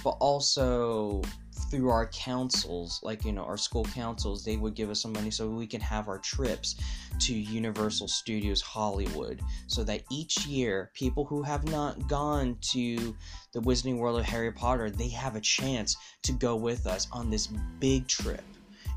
but 0.02 0.16
also 0.20 1.22
through 1.52 1.90
our 1.90 2.06
councils, 2.06 3.00
like 3.02 3.24
you 3.24 3.32
know, 3.32 3.42
our 3.42 3.56
school 3.56 3.84
councils, 3.84 4.44
they 4.44 4.56
would 4.56 4.74
give 4.74 4.90
us 4.90 5.02
some 5.02 5.12
money 5.12 5.30
so 5.30 5.48
we 5.48 5.66
can 5.66 5.80
have 5.80 6.08
our 6.08 6.18
trips 6.18 6.76
to 7.20 7.34
Universal 7.34 8.08
Studios 8.08 8.60
Hollywood. 8.60 9.40
So 9.66 9.84
that 9.84 10.02
each 10.10 10.46
year, 10.46 10.90
people 10.94 11.24
who 11.24 11.42
have 11.42 11.64
not 11.68 12.08
gone 12.08 12.56
to 12.72 13.16
the 13.52 13.60
Wizarding 13.60 13.98
World 13.98 14.18
of 14.18 14.26
Harry 14.26 14.52
Potter, 14.52 14.90
they 14.90 15.08
have 15.08 15.36
a 15.36 15.40
chance 15.40 15.96
to 16.22 16.32
go 16.32 16.56
with 16.56 16.86
us 16.86 17.08
on 17.12 17.30
this 17.30 17.48
big 17.78 18.06
trip. 18.06 18.44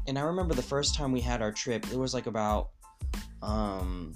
And 0.08 0.20
I 0.20 0.22
remember 0.22 0.54
the 0.54 0.62
first 0.62 0.96
time 0.96 1.12
we 1.12 1.22
had 1.22 1.42
our 1.42 1.52
trip, 1.52 1.86
it 1.92 1.98
was 1.98 2.14
like 2.14 2.28
about 2.28 2.70
um 3.42 4.16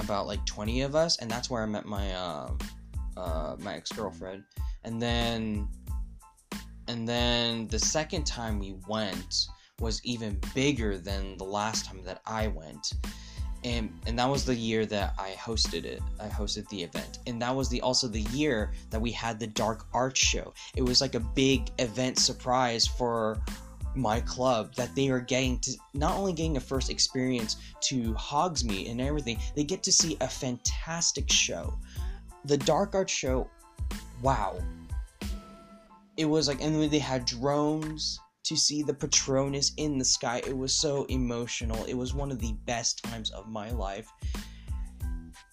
about 0.00 0.26
like 0.26 0.44
20 0.46 0.82
of 0.82 0.94
us, 0.94 1.18
and 1.18 1.30
that's 1.30 1.50
where 1.50 1.62
I 1.62 1.66
met 1.66 1.84
my 1.84 2.12
uh, 2.12 2.50
uh 3.16 3.56
my 3.58 3.74
ex 3.74 3.92
girlfriend. 3.92 4.44
And 4.84 5.02
then 5.02 5.68
and 6.88 7.06
then 7.06 7.68
the 7.68 7.78
second 7.78 8.24
time 8.24 8.58
we 8.58 8.74
went 8.88 9.46
was 9.80 10.00
even 10.04 10.40
bigger 10.54 10.98
than 10.98 11.36
the 11.36 11.44
last 11.44 11.84
time 11.84 12.02
that 12.04 12.20
I 12.26 12.48
went. 12.48 12.94
And, 13.64 13.92
and 14.06 14.18
that 14.18 14.28
was 14.28 14.44
the 14.44 14.54
year 14.54 14.86
that 14.86 15.14
I 15.18 15.32
hosted 15.32 15.84
it. 15.84 16.00
I 16.20 16.28
hosted 16.28 16.68
the 16.68 16.82
event, 16.82 17.18
and 17.26 17.42
that 17.42 17.54
was 17.54 17.68
the 17.68 17.80
also 17.80 18.06
the 18.06 18.22
year 18.32 18.72
that 18.90 19.00
we 19.00 19.10
had 19.10 19.38
the 19.38 19.48
Dark 19.48 19.86
Arts 19.92 20.20
show. 20.20 20.54
It 20.76 20.82
was 20.82 21.00
like 21.00 21.16
a 21.16 21.20
big 21.20 21.70
event 21.78 22.18
surprise 22.18 22.86
for 22.86 23.40
my 23.96 24.20
club 24.20 24.74
that 24.76 24.94
they 24.94 25.08
are 25.08 25.20
getting 25.20 25.58
to 25.58 25.72
not 25.92 26.16
only 26.16 26.32
getting 26.32 26.56
a 26.56 26.60
first 26.60 26.88
experience 26.88 27.56
to 27.80 28.14
Hogsmeade 28.14 28.90
and 28.90 29.00
everything, 29.00 29.38
they 29.56 29.64
get 29.64 29.82
to 29.82 29.92
see 29.92 30.16
a 30.20 30.28
fantastic 30.28 31.30
show. 31.30 31.76
The 32.44 32.58
Dark 32.58 32.94
Arts 32.94 33.12
show, 33.12 33.50
wow. 34.22 34.56
It 36.18 36.26
was 36.26 36.48
like, 36.48 36.60
and 36.60 36.90
they 36.90 36.98
had 36.98 37.24
drones 37.24 38.18
to 38.44 38.56
see 38.56 38.82
the 38.82 38.92
Patronus 38.92 39.72
in 39.76 39.98
the 39.98 40.04
sky. 40.04 40.42
It 40.46 40.56
was 40.56 40.74
so 40.74 41.04
emotional. 41.04 41.84
It 41.84 41.94
was 41.94 42.12
one 42.12 42.30
of 42.30 42.40
the 42.40 42.52
best 42.66 43.02
times 43.04 43.30
of 43.30 43.48
my 43.48 43.70
life. 43.70 44.10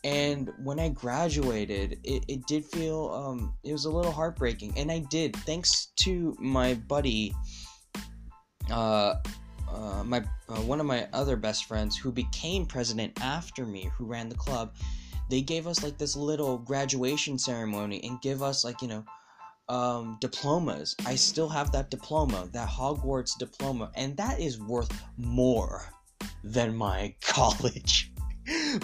And 0.03 0.51
when 0.63 0.79
I 0.79 0.89
graduated, 0.89 2.00
it, 2.03 2.25
it 2.27 2.45
did 2.48 2.65
feel, 2.65 3.10
um, 3.10 3.53
it 3.63 3.72
was 3.72 3.86
a 3.86 3.89
little 3.89 4.12
heartbreaking. 4.12 4.74
And 4.77 4.91
I 4.91 5.00
did, 5.00 5.36
thanks 5.38 5.88
to 5.98 6.36
my 6.39 6.74
buddy, 6.74 7.34
uh, 8.72 9.15
uh, 9.72 10.03
my 10.03 10.24
uh, 10.48 10.62
one 10.62 10.79
of 10.79 10.86
my 10.86 11.07
other 11.12 11.36
best 11.36 11.65
friends 11.65 11.98
who 11.98 12.12
became 12.12 12.65
president 12.65 13.22
after 13.22 13.65
me, 13.65 13.89
who 13.98 14.05
ran 14.05 14.29
the 14.29 14.36
club, 14.36 14.75
they 15.29 15.41
gave 15.41 15.67
us 15.67 15.84
like 15.84 15.98
this 15.98 16.15
little 16.15 16.57
graduation 16.57 17.38
ceremony 17.38 18.01
and 18.03 18.22
give 18.22 18.43
us 18.43 18.63
like 18.63 18.81
you 18.81 18.88
know 18.88 19.03
um, 19.69 20.17
diplomas. 20.22 20.95
I 21.05 21.15
still 21.15 21.50
have 21.50 21.72
that 21.72 21.89
diploma, 21.89 22.48
that 22.53 22.69
Hogwarts 22.69 23.38
diploma, 23.38 23.91
and 23.95 24.15
that 24.17 24.39
is 24.39 24.60
worth 24.60 24.91
more 25.17 25.89
than 26.43 26.75
my 26.75 27.15
college, 27.22 28.12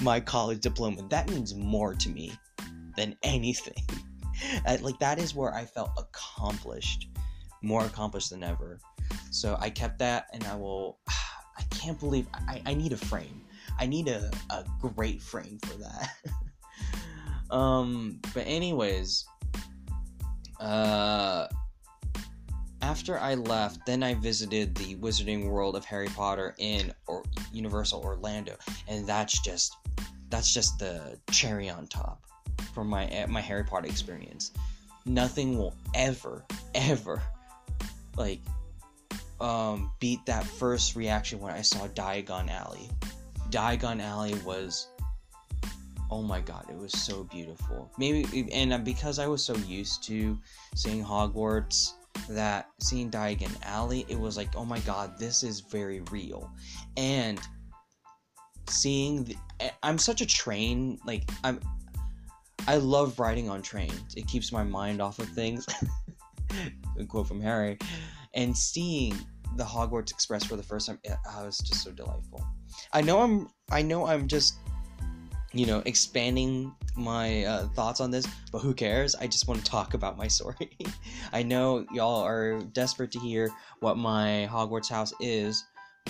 my 0.02 0.20
college 0.20 0.62
diploma. 0.62 1.04
That 1.10 1.30
means 1.30 1.56
more 1.56 1.94
to 1.96 2.10
me 2.10 2.34
than 2.98 3.16
anything. 3.24 3.84
like 4.82 5.00
that 5.00 5.20
is 5.20 5.36
where 5.36 5.54
I 5.54 5.66
felt 5.66 5.92
accomplished, 5.98 7.10
more 7.62 7.86
accomplished 7.86 8.32
than 8.32 8.44
ever. 8.44 8.80
So 9.30 9.58
I 9.60 9.70
kept 9.70 10.00
that, 10.00 10.28
and 10.34 10.44
I 10.46 10.56
will. 10.56 11.00
I 11.58 11.64
can't 11.64 12.00
believe 12.00 12.28
I, 12.34 12.62
I 12.66 12.74
need 12.74 12.92
a 12.92 12.98
frame. 12.98 13.44
I 13.78 13.86
need 13.86 14.08
a, 14.08 14.32
a 14.50 14.66
great 14.80 15.22
frame 15.22 15.60
for 15.64 15.78
that. 15.78 16.10
um, 17.56 18.20
but 18.34 18.44
anyways, 18.48 19.26
uh, 20.62 21.48
after 22.82 23.18
I 23.20 23.36
left, 23.36 23.86
then 23.86 24.04
I 24.04 24.14
visited 24.14 24.76
the 24.76 24.96
Wizarding 24.96 25.50
World 25.50 25.76
of 25.76 25.86
Harry 25.86 26.08
Potter 26.08 26.56
in 26.58 26.94
or 27.08 27.24
Universal 27.52 28.02
Orlando, 28.02 28.56
and 28.88 29.06
that's 29.08 29.40
just 29.42 29.76
that's 30.30 30.54
just 30.54 30.80
the 30.80 31.20
cherry 31.32 31.70
on 31.70 31.88
top 31.88 32.24
for 32.74 32.84
my 32.84 33.06
eh, 33.08 33.26
my 33.28 33.42
Harry 33.42 33.64
Potter 33.64 33.88
experience. 33.88 34.52
Nothing 35.06 35.58
will 35.58 35.74
ever 35.96 36.46
ever 36.76 37.22
like 38.16 38.42
um, 39.40 39.92
beat 40.00 40.24
that 40.28 40.46
first 40.46 40.96
reaction 40.96 41.40
when 41.40 41.54
I 41.54 41.62
saw 41.64 41.88
Diagon 41.88 42.50
Alley. 42.50 42.90
Diagon 43.50 44.02
Alley 44.02 44.36
was 44.46 44.88
oh 46.12 46.22
my 46.22 46.42
god, 46.42 46.66
it 46.70 46.78
was 46.78 46.92
so 46.92 47.24
beautiful. 47.24 47.90
Maybe 47.98 48.50
and 48.52 48.74
uh, 48.74 48.78
because 48.78 49.18
I 49.18 49.28
was 49.28 49.44
so 49.44 49.56
used 49.56 50.04
to 50.04 50.38
seeing 50.76 51.04
Hogwarts 51.04 51.94
that 52.30 52.70
seeing 52.80 53.10
Diagon 53.10 53.56
Alley, 53.64 54.06
it 54.10 54.20
was 54.20 54.36
like, 54.36 54.56
oh 54.56 54.66
my 54.66 54.80
god, 54.80 55.18
this 55.18 55.42
is 55.42 55.62
very 55.62 56.02
real. 56.12 56.52
And 56.98 57.40
seeing 58.68 59.24
the, 59.24 59.38
I'm 59.84 59.98
such 59.98 60.22
a 60.22 60.26
train 60.26 61.00
like 61.06 61.30
I'm 61.44 61.60
I 62.68 62.76
love 62.76 63.20
riding 63.20 63.50
on 63.50 63.62
trains. 63.62 64.14
It 64.16 64.28
keeps 64.28 64.52
my 64.52 64.64
mind 64.64 65.02
off 65.02 65.18
of 65.18 65.30
things. 65.30 65.66
a 67.00 67.06
quote 67.06 67.28
from 67.28 67.42
Harry. 67.42 67.78
And 68.34 68.56
seeing 68.56 69.16
the 69.56 69.64
Hogwarts 69.64 70.12
Express 70.12 70.44
for 70.44 70.56
the 70.56 70.64
first 70.64 70.88
time, 70.88 71.00
it, 71.04 71.14
oh, 71.28 71.46
was 71.46 71.58
just 71.58 71.84
so 71.84 71.92
delightful. 71.92 72.46
I 72.94 73.02
know 73.02 73.22
I'm 73.22 73.50
I 73.72 73.82
know 73.82 74.06
I'm 74.06 74.28
just 74.28 74.56
you 75.54 75.66
know, 75.66 75.82
expanding 75.86 76.74
my 76.96 77.44
uh, 77.44 77.68
thoughts 77.70 78.00
on 78.00 78.12
this, 78.12 78.26
but 78.52 78.60
who 78.60 78.74
cares? 78.74 79.16
I 79.16 79.28
just 79.28 79.48
want 79.48 79.64
to 79.64 79.70
talk 79.70 79.94
about 79.94 80.18
my 80.18 80.28
story. 80.28 80.72
I 81.34 81.44
know 81.44 81.86
y'all 81.92 82.24
are 82.24 82.62
desperate 82.74 83.12
to 83.12 83.20
hear 83.20 83.50
what 83.80 83.98
my 83.98 84.48
Hogwarts 84.52 84.90
house 84.90 85.14
is, 85.20 85.64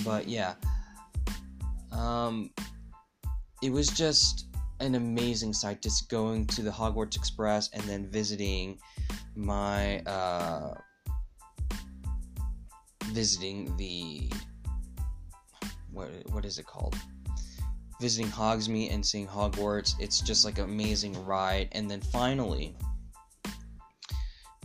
but 0.04 0.28
yeah. 0.28 0.54
Um, 1.92 2.52
it 3.62 3.72
was 3.72 3.90
just 3.90 4.48
an 4.80 4.96
amazing 4.96 5.54
sight 5.54 5.82
just 5.82 6.10
going 6.10 6.48
to 6.48 6.62
the 6.62 6.72
Hogwarts 6.72 7.16
Express 7.16 7.70
and 7.74 7.84
then 7.84 8.08
visiting 8.08 8.80
my 9.36 10.00
uh, 10.02 10.74
visiting 13.08 13.76
the 13.78 14.32
what 15.92 16.10
what 16.32 16.46
is 16.46 16.58
it 16.58 16.66
called 16.66 16.96
visiting 18.02 18.32
Hogsmeade 18.32 18.92
and 18.92 19.06
seeing 19.06 19.28
Hogwarts. 19.28 19.94
It's 20.00 20.20
just 20.20 20.44
like 20.44 20.58
an 20.58 20.66
amazing 20.66 21.14
ride. 21.24 21.70
And 21.74 21.90
then 21.90 22.02
finally, 22.02 22.76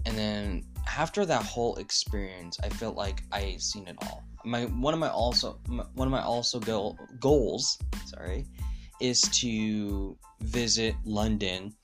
and 0.07 0.17
then 0.17 0.65
after 0.97 1.27
that 1.27 1.43
whole 1.43 1.77
experience, 1.77 2.59
I 2.65 2.71
felt 2.71 2.97
like 2.97 3.23
I 3.31 3.57
seen 3.59 3.87
it 3.87 3.97
all. 4.03 4.25
My 4.45 4.65
one 4.65 4.95
of 4.95 5.01
my 5.01 5.11
also 5.11 5.59
my, 5.69 5.85
one 5.95 6.09
of 6.09 6.13
my 6.13 6.23
also 6.23 6.59
goal, 6.59 6.99
goals, 7.21 7.79
sorry, 8.07 8.47
is 9.01 9.21
to 9.21 10.17
visit 10.41 10.95
London 11.05 11.75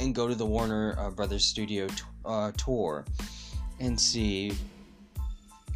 and 0.00 0.14
go 0.14 0.28
to 0.28 0.34
the 0.34 0.46
Warner 0.46 0.94
uh, 0.98 1.10
Brothers 1.10 1.44
studio 1.44 1.88
t- 1.88 2.02
uh, 2.24 2.52
tour 2.52 3.04
and 3.80 4.00
see 4.00 4.52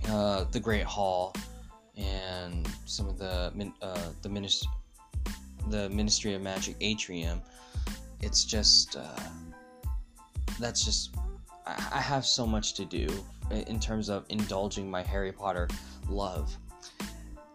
uh, 0.08 0.44
the 0.52 0.60
Great 0.60 0.84
Hall 0.84 1.34
and 1.96 2.66
some 2.86 3.08
of 3.08 3.18
the 3.18 3.52
uh, 3.82 3.98
the 4.22 4.28
minister 4.28 4.66
the 5.68 5.88
Ministry 5.90 6.34
of 6.34 6.42
Magic 6.42 6.76
atrium, 6.80 7.40
it's 8.20 8.44
just 8.44 8.96
uh, 8.96 9.20
that's 10.58 10.84
just 10.84 11.14
I, 11.66 11.72
I 11.94 12.00
have 12.00 12.24
so 12.24 12.46
much 12.46 12.74
to 12.74 12.84
do 12.84 13.08
in 13.50 13.78
terms 13.78 14.08
of 14.08 14.24
indulging 14.28 14.90
my 14.90 15.02
Harry 15.02 15.32
Potter 15.32 15.68
love. 16.08 16.56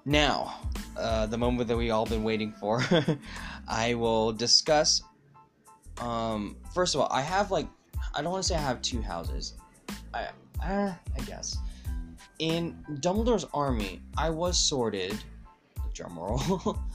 Now, 0.06 0.60
uh, 0.98 1.26
the 1.26 1.38
moment 1.38 1.67
that 1.67 1.78
we 1.78 1.91
all 1.91 2.06
been 2.06 2.24
waiting 2.24 2.54
for, 2.54 2.84
I 3.67 3.93
will 3.93 4.32
discuss. 4.32 5.02
Um, 6.00 6.56
first 6.74 6.95
of 6.95 7.02
all, 7.02 7.10
I 7.12 7.22
have 7.22 7.52
like 7.52 7.67
I 8.15 8.22
don't 8.22 8.32
want 8.32 8.43
to 8.43 8.48
say 8.48 8.56
I 8.56 8.62
have 8.62 8.82
two 8.82 9.02
houses. 9.02 9.54
I 10.13 10.28
uh, 10.63 10.93
I 11.17 11.22
guess 11.26 11.58
in 12.39 12.84
Dumbledore's 12.95 13.45
army, 13.54 14.02
I 14.17 14.30
was 14.30 14.58
sorted. 14.58 15.17
Drumroll. 15.93 16.80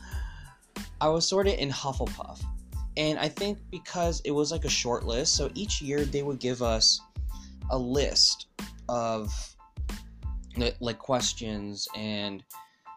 I 1.04 1.08
was 1.08 1.28
sorted 1.28 1.58
in 1.58 1.68
Hufflepuff. 1.68 2.42
And 2.96 3.18
I 3.18 3.28
think 3.28 3.58
because 3.70 4.22
it 4.24 4.30
was 4.30 4.50
like 4.50 4.64
a 4.64 4.70
short 4.70 5.04
list, 5.04 5.36
so 5.36 5.50
each 5.54 5.82
year 5.82 6.06
they 6.06 6.22
would 6.22 6.38
give 6.38 6.62
us 6.62 6.98
a 7.70 7.76
list 7.76 8.46
of 8.88 9.30
like 10.80 10.98
questions 10.98 11.86
and 11.94 12.42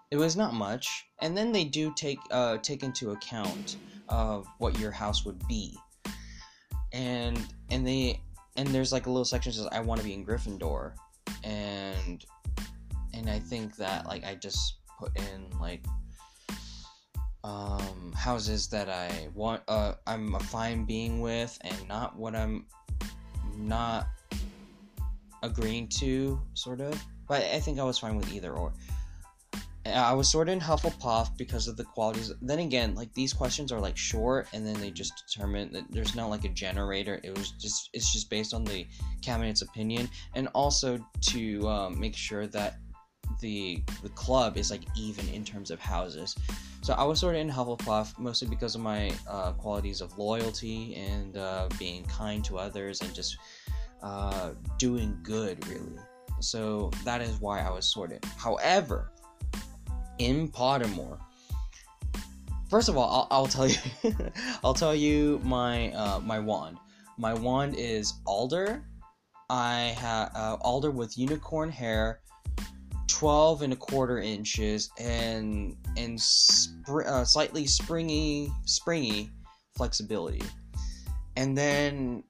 it 0.09 0.15
was 0.15 0.37
not 0.37 0.53
much. 0.53 1.05
And 1.21 1.37
then 1.37 1.51
they 1.51 1.65
do 1.65 1.93
take 1.97 2.19
uh, 2.31 2.59
take 2.59 2.81
into 2.81 3.11
account 3.11 3.75
of 4.07 4.47
what 4.59 4.79
your 4.79 4.91
house 4.91 5.25
would 5.25 5.45
be. 5.45 5.77
And 6.93 7.45
and 7.71 7.85
they 7.85 8.21
and 8.55 8.69
there's 8.69 8.93
like 8.93 9.07
a 9.07 9.09
little 9.09 9.25
section 9.25 9.51
says 9.51 9.67
i 9.73 9.81
want 9.81 9.99
to 9.99 10.05
be 10.05 10.13
in 10.13 10.25
gryffindor. 10.25 10.93
And 11.43 12.23
and 13.13 13.29
i 13.29 13.37
think 13.37 13.75
that 13.75 14.05
like 14.05 14.23
i 14.23 14.33
just 14.33 14.75
put 14.97 15.11
in 15.17 15.59
like 15.59 15.83
um, 17.47 18.11
houses 18.13 18.67
that 18.67 18.89
I 18.89 19.29
want, 19.33 19.61
uh, 19.69 19.93
I'm 20.05 20.35
a 20.35 20.39
fine 20.39 20.83
being 20.83 21.21
with, 21.21 21.57
and 21.61 21.87
not 21.87 22.17
what 22.17 22.35
I'm 22.35 22.65
not 23.55 24.07
agreeing 25.43 25.87
to, 25.99 26.41
sort 26.55 26.81
of. 26.81 27.01
But 27.27 27.43
I 27.43 27.59
think 27.59 27.79
I 27.79 27.83
was 27.83 27.99
fine 27.99 28.17
with 28.17 28.33
either 28.33 28.51
or. 28.51 28.73
I 29.85 30.11
was 30.13 30.27
sort 30.27 30.49
of 30.49 30.53
in 30.53 30.59
Hufflepuff 30.59 31.37
because 31.37 31.69
of 31.69 31.77
the 31.77 31.85
qualities. 31.85 32.33
Then 32.41 32.59
again, 32.59 32.93
like 32.93 33.13
these 33.13 33.31
questions 33.31 33.71
are 33.71 33.79
like 33.79 33.95
short, 33.95 34.47
and 34.51 34.67
then 34.67 34.77
they 34.81 34.91
just 34.91 35.23
determine 35.25 35.71
that 35.71 35.89
there's 35.89 36.13
not 36.13 36.29
like 36.29 36.43
a 36.43 36.49
generator. 36.49 37.21
It 37.23 37.37
was 37.37 37.51
just 37.51 37.89
it's 37.93 38.11
just 38.11 38.29
based 38.29 38.53
on 38.53 38.65
the 38.65 38.85
cabinet's 39.21 39.61
opinion, 39.61 40.09
and 40.35 40.49
also 40.53 40.99
to 41.27 41.69
um, 41.69 41.97
make 41.97 42.17
sure 42.17 42.47
that 42.47 42.79
the 43.39 43.83
the 44.03 44.09
club 44.09 44.57
is 44.57 44.71
like 44.71 44.83
even 44.95 45.27
in 45.29 45.43
terms 45.43 45.71
of 45.71 45.79
houses. 45.79 46.35
So 46.81 46.93
I 46.93 47.03
was 47.03 47.19
sort 47.19 47.35
of 47.35 47.41
in 47.41 47.49
Hufflepuff 47.49 48.17
mostly 48.17 48.47
because 48.47 48.75
of 48.75 48.81
my 48.81 49.11
uh, 49.27 49.51
qualities 49.53 50.01
of 50.01 50.17
loyalty 50.17 50.95
and 50.95 51.35
uh, 51.35 51.67
being 51.77 52.05
kind 52.05 52.43
to 52.45 52.57
others 52.57 53.01
and 53.01 53.13
just 53.13 53.37
uh, 54.01 54.51
doing 54.77 55.17
good, 55.23 55.67
really. 55.67 55.99
So 56.39 56.91
that 57.03 57.21
is 57.21 57.39
why 57.41 57.61
I 57.61 57.71
was 57.71 57.85
sorted. 57.85 58.23
However, 58.37 59.11
in 60.19 60.49
Pottermore, 60.49 61.19
first 62.69 62.89
of 62.89 62.97
all, 62.97 63.27
I'll, 63.31 63.39
I'll 63.39 63.47
tell 63.47 63.67
you, 63.67 63.77
I'll 64.63 64.73
tell 64.73 64.95
you 64.95 65.41
my 65.43 65.91
uh, 65.93 66.19
my 66.19 66.39
wand. 66.39 66.77
My 67.17 67.33
wand 67.33 67.75
is 67.77 68.13
Alder. 68.25 68.83
I 69.49 69.95
have 69.97 70.31
uh, 70.35 70.57
Alder 70.61 70.91
with 70.91 71.17
unicorn 71.17 71.71
hair 71.71 72.19
12 73.17 73.63
and 73.63 73.73
a 73.73 73.75
quarter 73.75 74.19
inches 74.19 74.91
and 74.99 75.75
and 75.97 76.19
uh, 77.07 77.23
slightly 77.25 77.65
springy 77.65 78.51
springy 78.65 79.31
flexibility. 79.75 80.43
And 81.35 81.57
then 81.57 82.23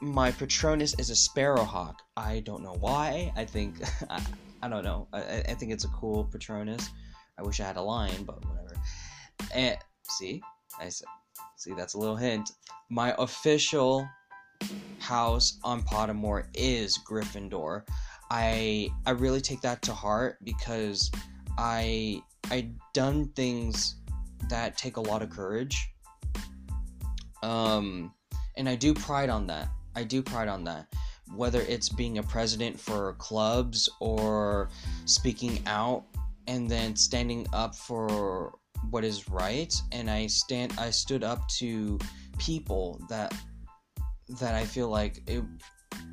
my 0.00 0.32
patronus 0.32 0.98
is 0.98 1.10
a 1.10 1.14
sparrowhawk 1.14 1.94
i 2.16 2.40
don't 2.40 2.64
know 2.64 2.76
why. 2.80 3.32
I 3.36 3.44
think 3.44 3.76
I, 4.10 4.20
I 4.62 4.68
don't 4.68 4.82
know. 4.82 5.06
I, 5.12 5.44
I 5.48 5.54
think 5.54 5.70
it's 5.70 5.84
a 5.84 5.88
cool 5.90 6.24
patronus. 6.24 6.90
I 7.38 7.42
wish 7.42 7.60
i 7.60 7.64
had 7.64 7.76
a 7.76 7.82
lion 7.82 8.24
but 8.24 8.44
whatever. 8.44 8.74
And 9.54 9.76
see? 10.02 10.42
I 10.80 10.88
said 10.88 11.06
see 11.56 11.72
that's 11.72 11.94
a 11.94 11.98
little 11.98 12.16
hint. 12.16 12.50
My 12.90 13.14
official 13.18 14.08
house 14.98 15.60
on 15.62 15.82
pottermore 15.82 16.46
is 16.52 16.98
gryffindor 17.08 17.84
I 18.34 18.88
I 19.04 19.10
really 19.10 19.42
take 19.42 19.60
that 19.60 19.82
to 19.82 19.92
heart 19.92 20.38
because 20.42 21.10
I 21.58 22.22
I 22.50 22.70
done 22.94 23.28
things 23.36 23.96
that 24.48 24.78
take 24.78 24.96
a 24.96 25.02
lot 25.02 25.20
of 25.20 25.28
courage. 25.28 25.92
Um 27.42 28.14
and 28.56 28.66
I 28.70 28.74
do 28.74 28.94
pride 28.94 29.28
on 29.28 29.46
that. 29.48 29.68
I 29.94 30.04
do 30.04 30.22
pride 30.22 30.48
on 30.48 30.64
that. 30.64 30.86
Whether 31.36 31.60
it's 31.60 31.90
being 31.90 32.16
a 32.18 32.22
president 32.22 32.80
for 32.80 33.12
clubs 33.14 33.86
or 34.00 34.70
speaking 35.04 35.62
out 35.66 36.04
and 36.46 36.70
then 36.70 36.96
standing 36.96 37.46
up 37.52 37.74
for 37.74 38.54
what 38.88 39.04
is 39.04 39.28
right 39.28 39.74
and 39.92 40.10
I 40.10 40.26
stand 40.26 40.72
I 40.78 40.88
stood 40.88 41.22
up 41.22 41.46
to 41.60 41.98
people 42.38 42.98
that 43.10 43.34
that 44.40 44.54
I 44.54 44.64
feel 44.64 44.88
like 44.88 45.22
it 45.26 45.44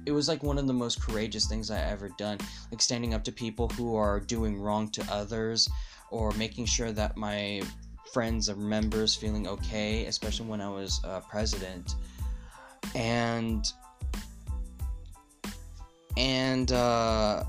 it 0.06 0.12
was 0.12 0.28
like 0.28 0.44
one 0.44 0.58
of 0.58 0.68
the 0.68 0.74
most 0.74 1.02
courageous 1.02 1.46
things 1.46 1.72
I 1.72 1.80
ever 1.80 2.10
done. 2.18 2.38
Like 2.72 2.82
standing 2.82 3.14
up 3.14 3.24
to 3.26 3.32
people 3.32 3.70
who 3.70 3.96
are 3.96 4.20
doing 4.20 4.60
wrong 4.60 4.90
to 4.92 5.06
others, 5.12 5.70
or 6.12 6.32
making 6.32 6.66
sure 6.66 6.92
that 6.92 7.18
my 7.18 7.62
friends 8.12 8.50
or 8.50 8.56
members 8.56 9.16
feeling 9.16 9.48
okay, 9.48 10.06
especially 10.06 10.48
when 10.48 10.62
I 10.62 10.70
was 10.70 11.00
uh, 11.04 11.22
president. 11.30 11.96
And 12.96 13.72
and 16.18 16.72
uh, 16.72 17.44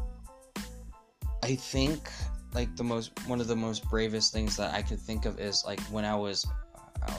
I 1.42 1.54
think 1.54 2.10
like 2.54 2.74
the 2.76 2.84
most 2.84 3.12
one 3.26 3.40
of 3.40 3.48
the 3.48 3.56
most 3.56 3.88
bravest 3.88 4.32
things 4.32 4.56
that 4.56 4.74
I 4.74 4.82
could 4.82 4.98
think 4.98 5.24
of 5.24 5.40
is 5.40 5.64
like 5.64 5.80
when 5.84 6.04
I 6.04 6.14
was 6.14 6.46
I, 7.06 7.16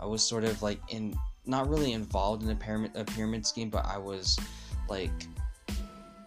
I 0.00 0.06
was 0.06 0.22
sort 0.22 0.44
of 0.44 0.62
like 0.62 0.80
in 0.88 1.16
not 1.48 1.68
really 1.68 1.92
involved 1.92 2.42
in 2.42 2.50
a 2.50 2.54
pyramid 2.54 2.92
a 2.94 3.04
pyramid 3.04 3.46
scheme, 3.46 3.70
but 3.70 3.86
I 3.86 3.98
was 3.98 4.38
like 4.88 5.26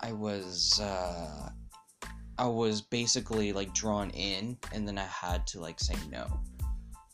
I 0.02 0.12
was 0.12 0.80
uh 0.80 1.50
I 2.38 2.48
was 2.48 2.82
basically 2.82 3.54
like 3.54 3.74
drawn 3.74 4.10
in 4.12 4.58
and 4.74 4.88
then 4.88 4.98
I 4.98 5.06
had 5.06 5.46
to 5.48 5.62
like 5.62 5.80
say 5.80 5.96
no. 6.10 6.26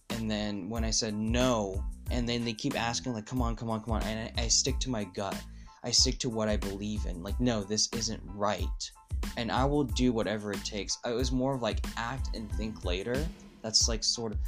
And 0.10 0.32
then 0.32 0.70
when 0.70 0.84
I 0.86 0.90
said 0.90 1.14
no, 1.14 1.84
and 2.10 2.28
then 2.28 2.46
they 2.46 2.54
keep 2.54 2.80
asking 2.80 3.14
like 3.14 3.26
come 3.26 3.42
on, 3.42 3.56
come 3.56 3.70
on, 3.70 3.82
come 3.82 3.94
on, 3.94 4.04
and 4.04 4.32
I, 4.38 4.44
I 4.44 4.48
stick 4.48 4.80
to 4.80 4.90
my 4.90 5.04
gut. 5.04 5.40
I 5.84 5.92
stick 5.92 6.18
to 6.20 6.30
what 6.30 6.48
I 6.48 6.58
believe 6.58 7.06
in. 7.06 7.22
Like 7.22 7.40
no, 7.40 7.64
this 7.64 7.90
isn't 7.94 8.22
right. 8.26 8.92
And 9.36 9.52
I 9.52 9.66
will 9.66 9.84
do 9.84 10.14
whatever 10.14 10.52
it 10.52 10.64
takes. 10.64 10.98
It 11.06 11.14
was 11.14 11.32
more 11.32 11.56
of 11.56 11.62
like 11.62 11.86
act 11.98 12.36
and 12.36 12.52
think 12.54 12.86
later. 12.86 13.26
That's 13.62 13.90
like 13.90 14.04
sort 14.04 14.32
of 14.32 14.40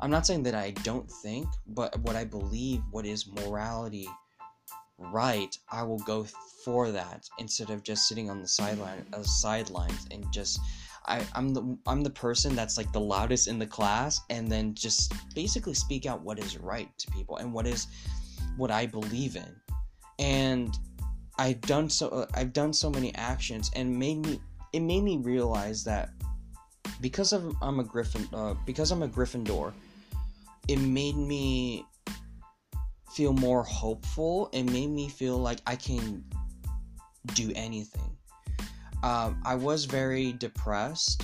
I'm 0.00 0.10
not 0.10 0.26
saying 0.26 0.44
that 0.44 0.54
I 0.54 0.70
don't 0.70 1.10
think, 1.10 1.46
but 1.66 1.98
what 2.00 2.16
I 2.16 2.24
believe, 2.24 2.82
what 2.90 3.04
is 3.04 3.26
morality 3.26 4.08
right, 4.98 5.56
I 5.70 5.82
will 5.82 5.98
go 6.00 6.26
for 6.64 6.90
that 6.90 7.28
instead 7.38 7.70
of 7.70 7.82
just 7.82 8.08
sitting 8.08 8.30
on 8.30 8.40
the 8.40 8.48
sideline, 8.48 9.06
uh, 9.12 9.22
sidelines 9.22 10.06
and 10.10 10.24
just. 10.32 10.60
I, 11.06 11.24
I'm 11.34 11.54
the 11.54 11.78
I'm 11.86 12.02
the 12.02 12.10
person 12.10 12.54
that's 12.54 12.76
like 12.76 12.92
the 12.92 13.00
loudest 13.00 13.48
in 13.48 13.58
the 13.58 13.66
class, 13.66 14.20
and 14.28 14.46
then 14.52 14.74
just 14.74 15.14
basically 15.34 15.72
speak 15.72 16.04
out 16.04 16.20
what 16.20 16.38
is 16.38 16.58
right 16.58 16.90
to 16.98 17.10
people 17.12 17.38
and 17.38 17.50
what 17.50 17.66
is 17.66 17.86
what 18.58 18.70
I 18.70 18.84
believe 18.84 19.34
in, 19.36 19.56
and 20.18 20.76
I've 21.38 21.62
done 21.62 21.88
so 21.88 22.08
uh, 22.08 22.26
I've 22.34 22.52
done 22.52 22.74
so 22.74 22.90
many 22.90 23.14
actions 23.14 23.70
and 23.74 23.96
made 23.96 24.18
me 24.18 24.38
it 24.74 24.80
made 24.80 25.02
me 25.02 25.16
realize 25.16 25.82
that 25.84 26.10
because 27.00 27.32
of 27.32 27.54
I'm 27.62 27.80
a 27.80 27.84
Griffin 27.84 28.28
uh, 28.34 28.54
because 28.66 28.90
I'm 28.90 29.02
a 29.02 29.08
Gryffindor 29.08 29.72
it 30.68 30.78
made 30.78 31.16
me 31.16 31.84
feel 33.12 33.32
more 33.32 33.62
hopeful. 33.62 34.50
It 34.52 34.64
made 34.64 34.90
me 34.90 35.08
feel 35.08 35.38
like 35.38 35.60
I 35.66 35.74
can 35.76 36.22
do 37.34 37.50
anything. 37.54 38.16
Um, 39.02 39.40
I 39.44 39.54
was 39.54 39.86
very 39.86 40.32
depressed 40.32 41.22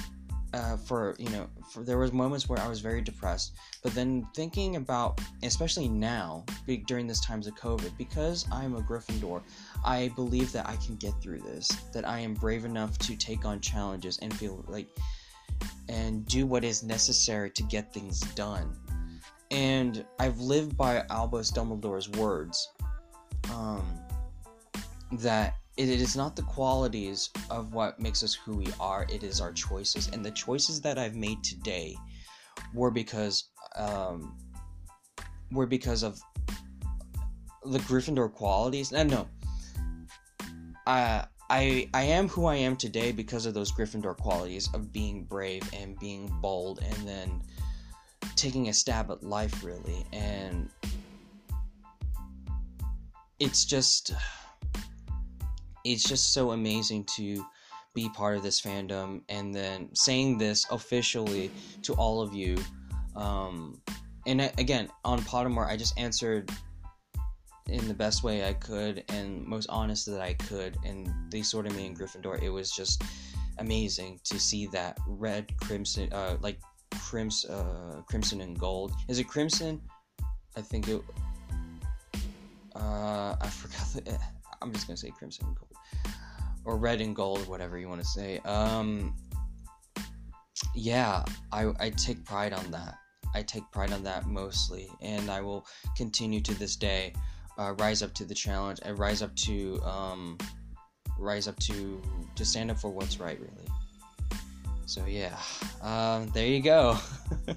uh, 0.54 0.76
for 0.76 1.16
you 1.18 1.28
know 1.30 1.48
for, 1.72 1.82
there 1.82 1.98
was 1.98 2.12
moments 2.12 2.48
where 2.48 2.60
I 2.60 2.68
was 2.68 2.80
very 2.80 3.02
depressed 3.02 3.54
but 3.82 3.92
then 3.94 4.24
thinking 4.36 4.76
about 4.76 5.20
especially 5.42 5.88
now 5.88 6.44
during 6.86 7.08
this 7.08 7.20
times 7.20 7.48
of 7.48 7.56
COVID 7.56 7.96
because 7.98 8.46
I'm 8.52 8.76
a 8.76 8.80
Gryffindor 8.80 9.42
I 9.84 10.12
believe 10.14 10.52
that 10.52 10.68
I 10.68 10.76
can 10.76 10.94
get 10.96 11.20
through 11.20 11.40
this 11.40 11.66
that 11.92 12.06
I 12.08 12.20
am 12.20 12.34
brave 12.34 12.64
enough 12.64 12.96
to 12.98 13.16
take 13.16 13.44
on 13.44 13.58
challenges 13.60 14.18
and 14.22 14.32
feel 14.32 14.64
like 14.68 14.86
and 15.88 16.24
do 16.26 16.46
what 16.46 16.62
is 16.62 16.84
necessary 16.84 17.50
to 17.50 17.62
get 17.64 17.92
things 17.92 18.20
done 18.34 18.76
and 19.54 20.04
I've 20.18 20.40
lived 20.40 20.76
by 20.76 21.04
Albus 21.10 21.52
Dumbledore's 21.52 22.08
words 22.10 22.72
um, 23.52 23.86
that 25.12 25.54
it 25.76 25.88
is 25.88 26.16
not 26.16 26.34
the 26.34 26.42
qualities 26.42 27.30
of 27.50 27.72
what 27.72 28.00
makes 28.00 28.24
us 28.24 28.34
who 28.34 28.56
we 28.56 28.66
are, 28.80 29.06
it 29.08 29.22
is 29.22 29.40
our 29.40 29.52
choices. 29.52 30.08
And 30.12 30.24
the 30.24 30.32
choices 30.32 30.80
that 30.80 30.98
I've 30.98 31.14
made 31.14 31.42
today 31.44 31.96
were 32.74 32.90
because 32.90 33.44
um, 33.76 34.36
were 35.52 35.66
because 35.66 36.02
of 36.02 36.18
the 37.64 37.78
Gryffindor 37.80 38.32
qualities. 38.32 38.92
And 38.92 39.10
no, 39.10 39.28
I 40.86 41.26
I 41.48 41.88
I 41.94 42.02
am 42.02 42.28
who 42.28 42.46
I 42.46 42.56
am 42.56 42.76
today 42.76 43.12
because 43.12 43.46
of 43.46 43.54
those 43.54 43.72
Gryffindor 43.72 44.16
qualities 44.16 44.68
of 44.74 44.92
being 44.92 45.24
brave 45.24 45.62
and 45.72 45.98
being 45.98 46.28
bold, 46.40 46.80
and 46.82 47.08
then 47.08 47.42
taking 48.44 48.68
a 48.68 48.74
stab 48.74 49.10
at 49.10 49.22
life 49.22 49.64
really 49.64 50.04
and 50.12 50.68
it's 53.40 53.64
just 53.64 54.12
it's 55.82 56.04
just 56.04 56.34
so 56.34 56.50
amazing 56.50 57.02
to 57.04 57.42
be 57.94 58.06
part 58.10 58.36
of 58.36 58.42
this 58.42 58.60
fandom. 58.60 59.22
And 59.30 59.54
then 59.54 59.88
saying 59.94 60.36
this 60.36 60.66
officially 60.70 61.50
to 61.84 61.94
all 61.94 62.20
of 62.20 62.34
you 62.34 62.58
um, 63.16 63.80
and 64.26 64.52
again 64.58 64.90
on 65.06 65.20
pottermore 65.22 65.66
i 65.66 65.74
just 65.74 65.98
answered 65.98 66.50
in 67.70 67.88
the 67.88 67.94
best 67.94 68.24
way 68.24 68.46
i 68.46 68.52
could 68.52 69.04
and 69.08 69.42
most 69.46 69.70
honest 69.70 70.04
that 70.04 70.20
i 70.20 70.34
could 70.34 70.76
and 70.84 71.10
they 71.30 71.40
sorted 71.40 71.74
me 71.74 71.86
in 71.86 71.96
gryffindor. 71.96 72.42
It 72.42 72.50
was 72.50 72.70
just 72.70 73.02
amazing 73.56 74.20
to 74.24 74.38
see 74.38 74.66
that 74.66 74.98
red 75.06 75.56
crimson 75.56 76.12
uh, 76.12 76.36
like 76.42 76.58
crimson, 77.00 77.50
uh, 77.50 78.02
crimson 78.06 78.40
and 78.40 78.58
gold. 78.58 78.92
Is 79.08 79.18
it 79.18 79.24
crimson? 79.24 79.80
I 80.56 80.60
think 80.60 80.88
it. 80.88 81.02
Uh, 82.74 83.36
I 83.40 83.48
forgot. 83.50 83.86
The, 84.04 84.18
I'm 84.62 84.72
just 84.72 84.86
gonna 84.86 84.96
say 84.96 85.10
crimson 85.10 85.46
and 85.46 85.56
gold, 85.56 86.14
or 86.64 86.76
red 86.76 87.00
and 87.00 87.14
gold, 87.14 87.46
whatever 87.48 87.78
you 87.78 87.88
want 87.88 88.00
to 88.00 88.06
say. 88.06 88.38
Um, 88.44 89.14
yeah, 90.74 91.24
I 91.52 91.72
I 91.80 91.90
take 91.90 92.24
pride 92.24 92.52
on 92.52 92.70
that. 92.70 92.94
I 93.34 93.42
take 93.42 93.64
pride 93.72 93.92
on 93.92 94.02
that 94.04 94.26
mostly, 94.26 94.88
and 95.00 95.30
I 95.30 95.40
will 95.40 95.66
continue 95.96 96.40
to 96.42 96.54
this 96.54 96.76
day. 96.76 97.12
Uh, 97.56 97.74
rise 97.78 98.02
up 98.02 98.12
to 98.14 98.24
the 98.24 98.34
challenge 98.34 98.80
and 98.82 98.98
rise 98.98 99.22
up 99.22 99.34
to 99.36 99.80
um, 99.82 100.38
rise 101.18 101.48
up 101.48 101.58
to 101.60 102.00
to 102.34 102.44
stand 102.44 102.70
up 102.70 102.78
for 102.78 102.90
what's 102.90 103.20
right, 103.20 103.38
really. 103.38 103.68
So 104.86 105.04
yeah, 105.06 105.38
um, 105.82 106.28
there 106.34 106.46
you 106.46 106.60
go. 106.60 106.98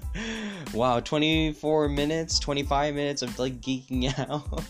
wow, 0.74 1.00
24 1.00 1.88
minutes, 1.88 2.38
25 2.38 2.94
minutes 2.94 3.22
of 3.22 3.38
like 3.38 3.60
geeking 3.60 4.18
out, 4.30 4.62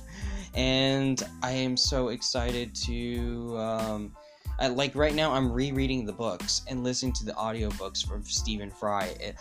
and 0.55 1.23
I 1.43 1.53
am 1.53 1.77
so 1.77 2.09
excited 2.09 2.75
to. 2.87 3.57
Um, 3.59 4.17
I, 4.61 4.67
like 4.67 4.97
right 4.97 5.15
now, 5.15 5.33
I'm 5.33 5.53
rereading 5.53 6.05
the 6.05 6.13
books 6.13 6.63
and 6.67 6.83
listening 6.83 7.13
to 7.15 7.25
the 7.25 7.33
audiobooks 7.33 8.05
from 8.05 8.25
Stephen 8.25 8.71
Fry. 8.71 9.15
It, 9.21 9.37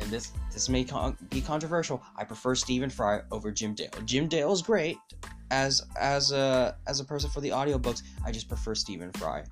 and 0.00 0.10
this 0.10 0.32
this 0.52 0.68
may 0.68 0.84
con- 0.84 1.16
be 1.30 1.40
controversial. 1.40 2.02
I 2.16 2.24
prefer 2.24 2.54
Stephen 2.54 2.90
Fry 2.90 3.22
over 3.30 3.50
Jim 3.50 3.74
Dale. 3.74 3.90
Jim 4.04 4.28
Dale 4.28 4.52
is 4.52 4.62
great 4.62 4.98
as 5.50 5.82
as 5.98 6.30
a 6.32 6.76
as 6.86 7.00
a 7.00 7.04
person 7.04 7.30
for 7.30 7.40
the 7.40 7.50
audiobooks. 7.50 8.02
I 8.24 8.32
just 8.32 8.48
prefer 8.48 8.74
Stephen 8.74 9.12
Fry. 9.12 9.44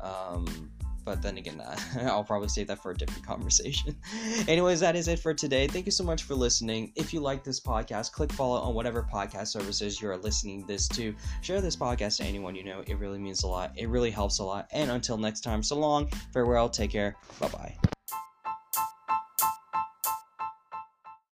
Um, 0.00 0.70
but 1.04 1.22
then 1.22 1.38
again, 1.38 1.62
I'll 2.02 2.24
probably 2.24 2.48
save 2.48 2.68
that 2.68 2.82
for 2.82 2.92
a 2.92 2.96
different 2.96 3.26
conversation. 3.26 3.96
Anyways, 4.48 4.80
that 4.80 4.96
is 4.96 5.08
it 5.08 5.18
for 5.18 5.34
today. 5.34 5.66
Thank 5.66 5.86
you 5.86 5.92
so 5.92 6.04
much 6.04 6.22
for 6.22 6.34
listening. 6.34 6.92
If 6.96 7.12
you 7.12 7.20
like 7.20 7.44
this 7.44 7.60
podcast, 7.60 8.12
click 8.12 8.32
follow 8.32 8.60
on 8.60 8.74
whatever 8.74 9.06
podcast 9.12 9.48
services 9.48 10.00
you 10.00 10.08
are 10.10 10.16
listening 10.16 10.66
this 10.66 10.88
to. 10.88 11.14
Share 11.42 11.60
this 11.60 11.76
podcast 11.76 12.18
to 12.18 12.24
anyone 12.24 12.54
you 12.54 12.64
know. 12.64 12.82
It 12.86 12.98
really 12.98 13.18
means 13.18 13.42
a 13.42 13.48
lot. 13.48 13.72
It 13.76 13.88
really 13.88 14.10
helps 14.10 14.38
a 14.38 14.44
lot. 14.44 14.68
And 14.72 14.90
until 14.90 15.16
next 15.16 15.40
time, 15.40 15.62
so 15.62 15.78
long, 15.78 16.08
farewell, 16.32 16.68
take 16.68 16.90
care, 16.90 17.16
bye 17.38 17.48
bye. 17.48 17.76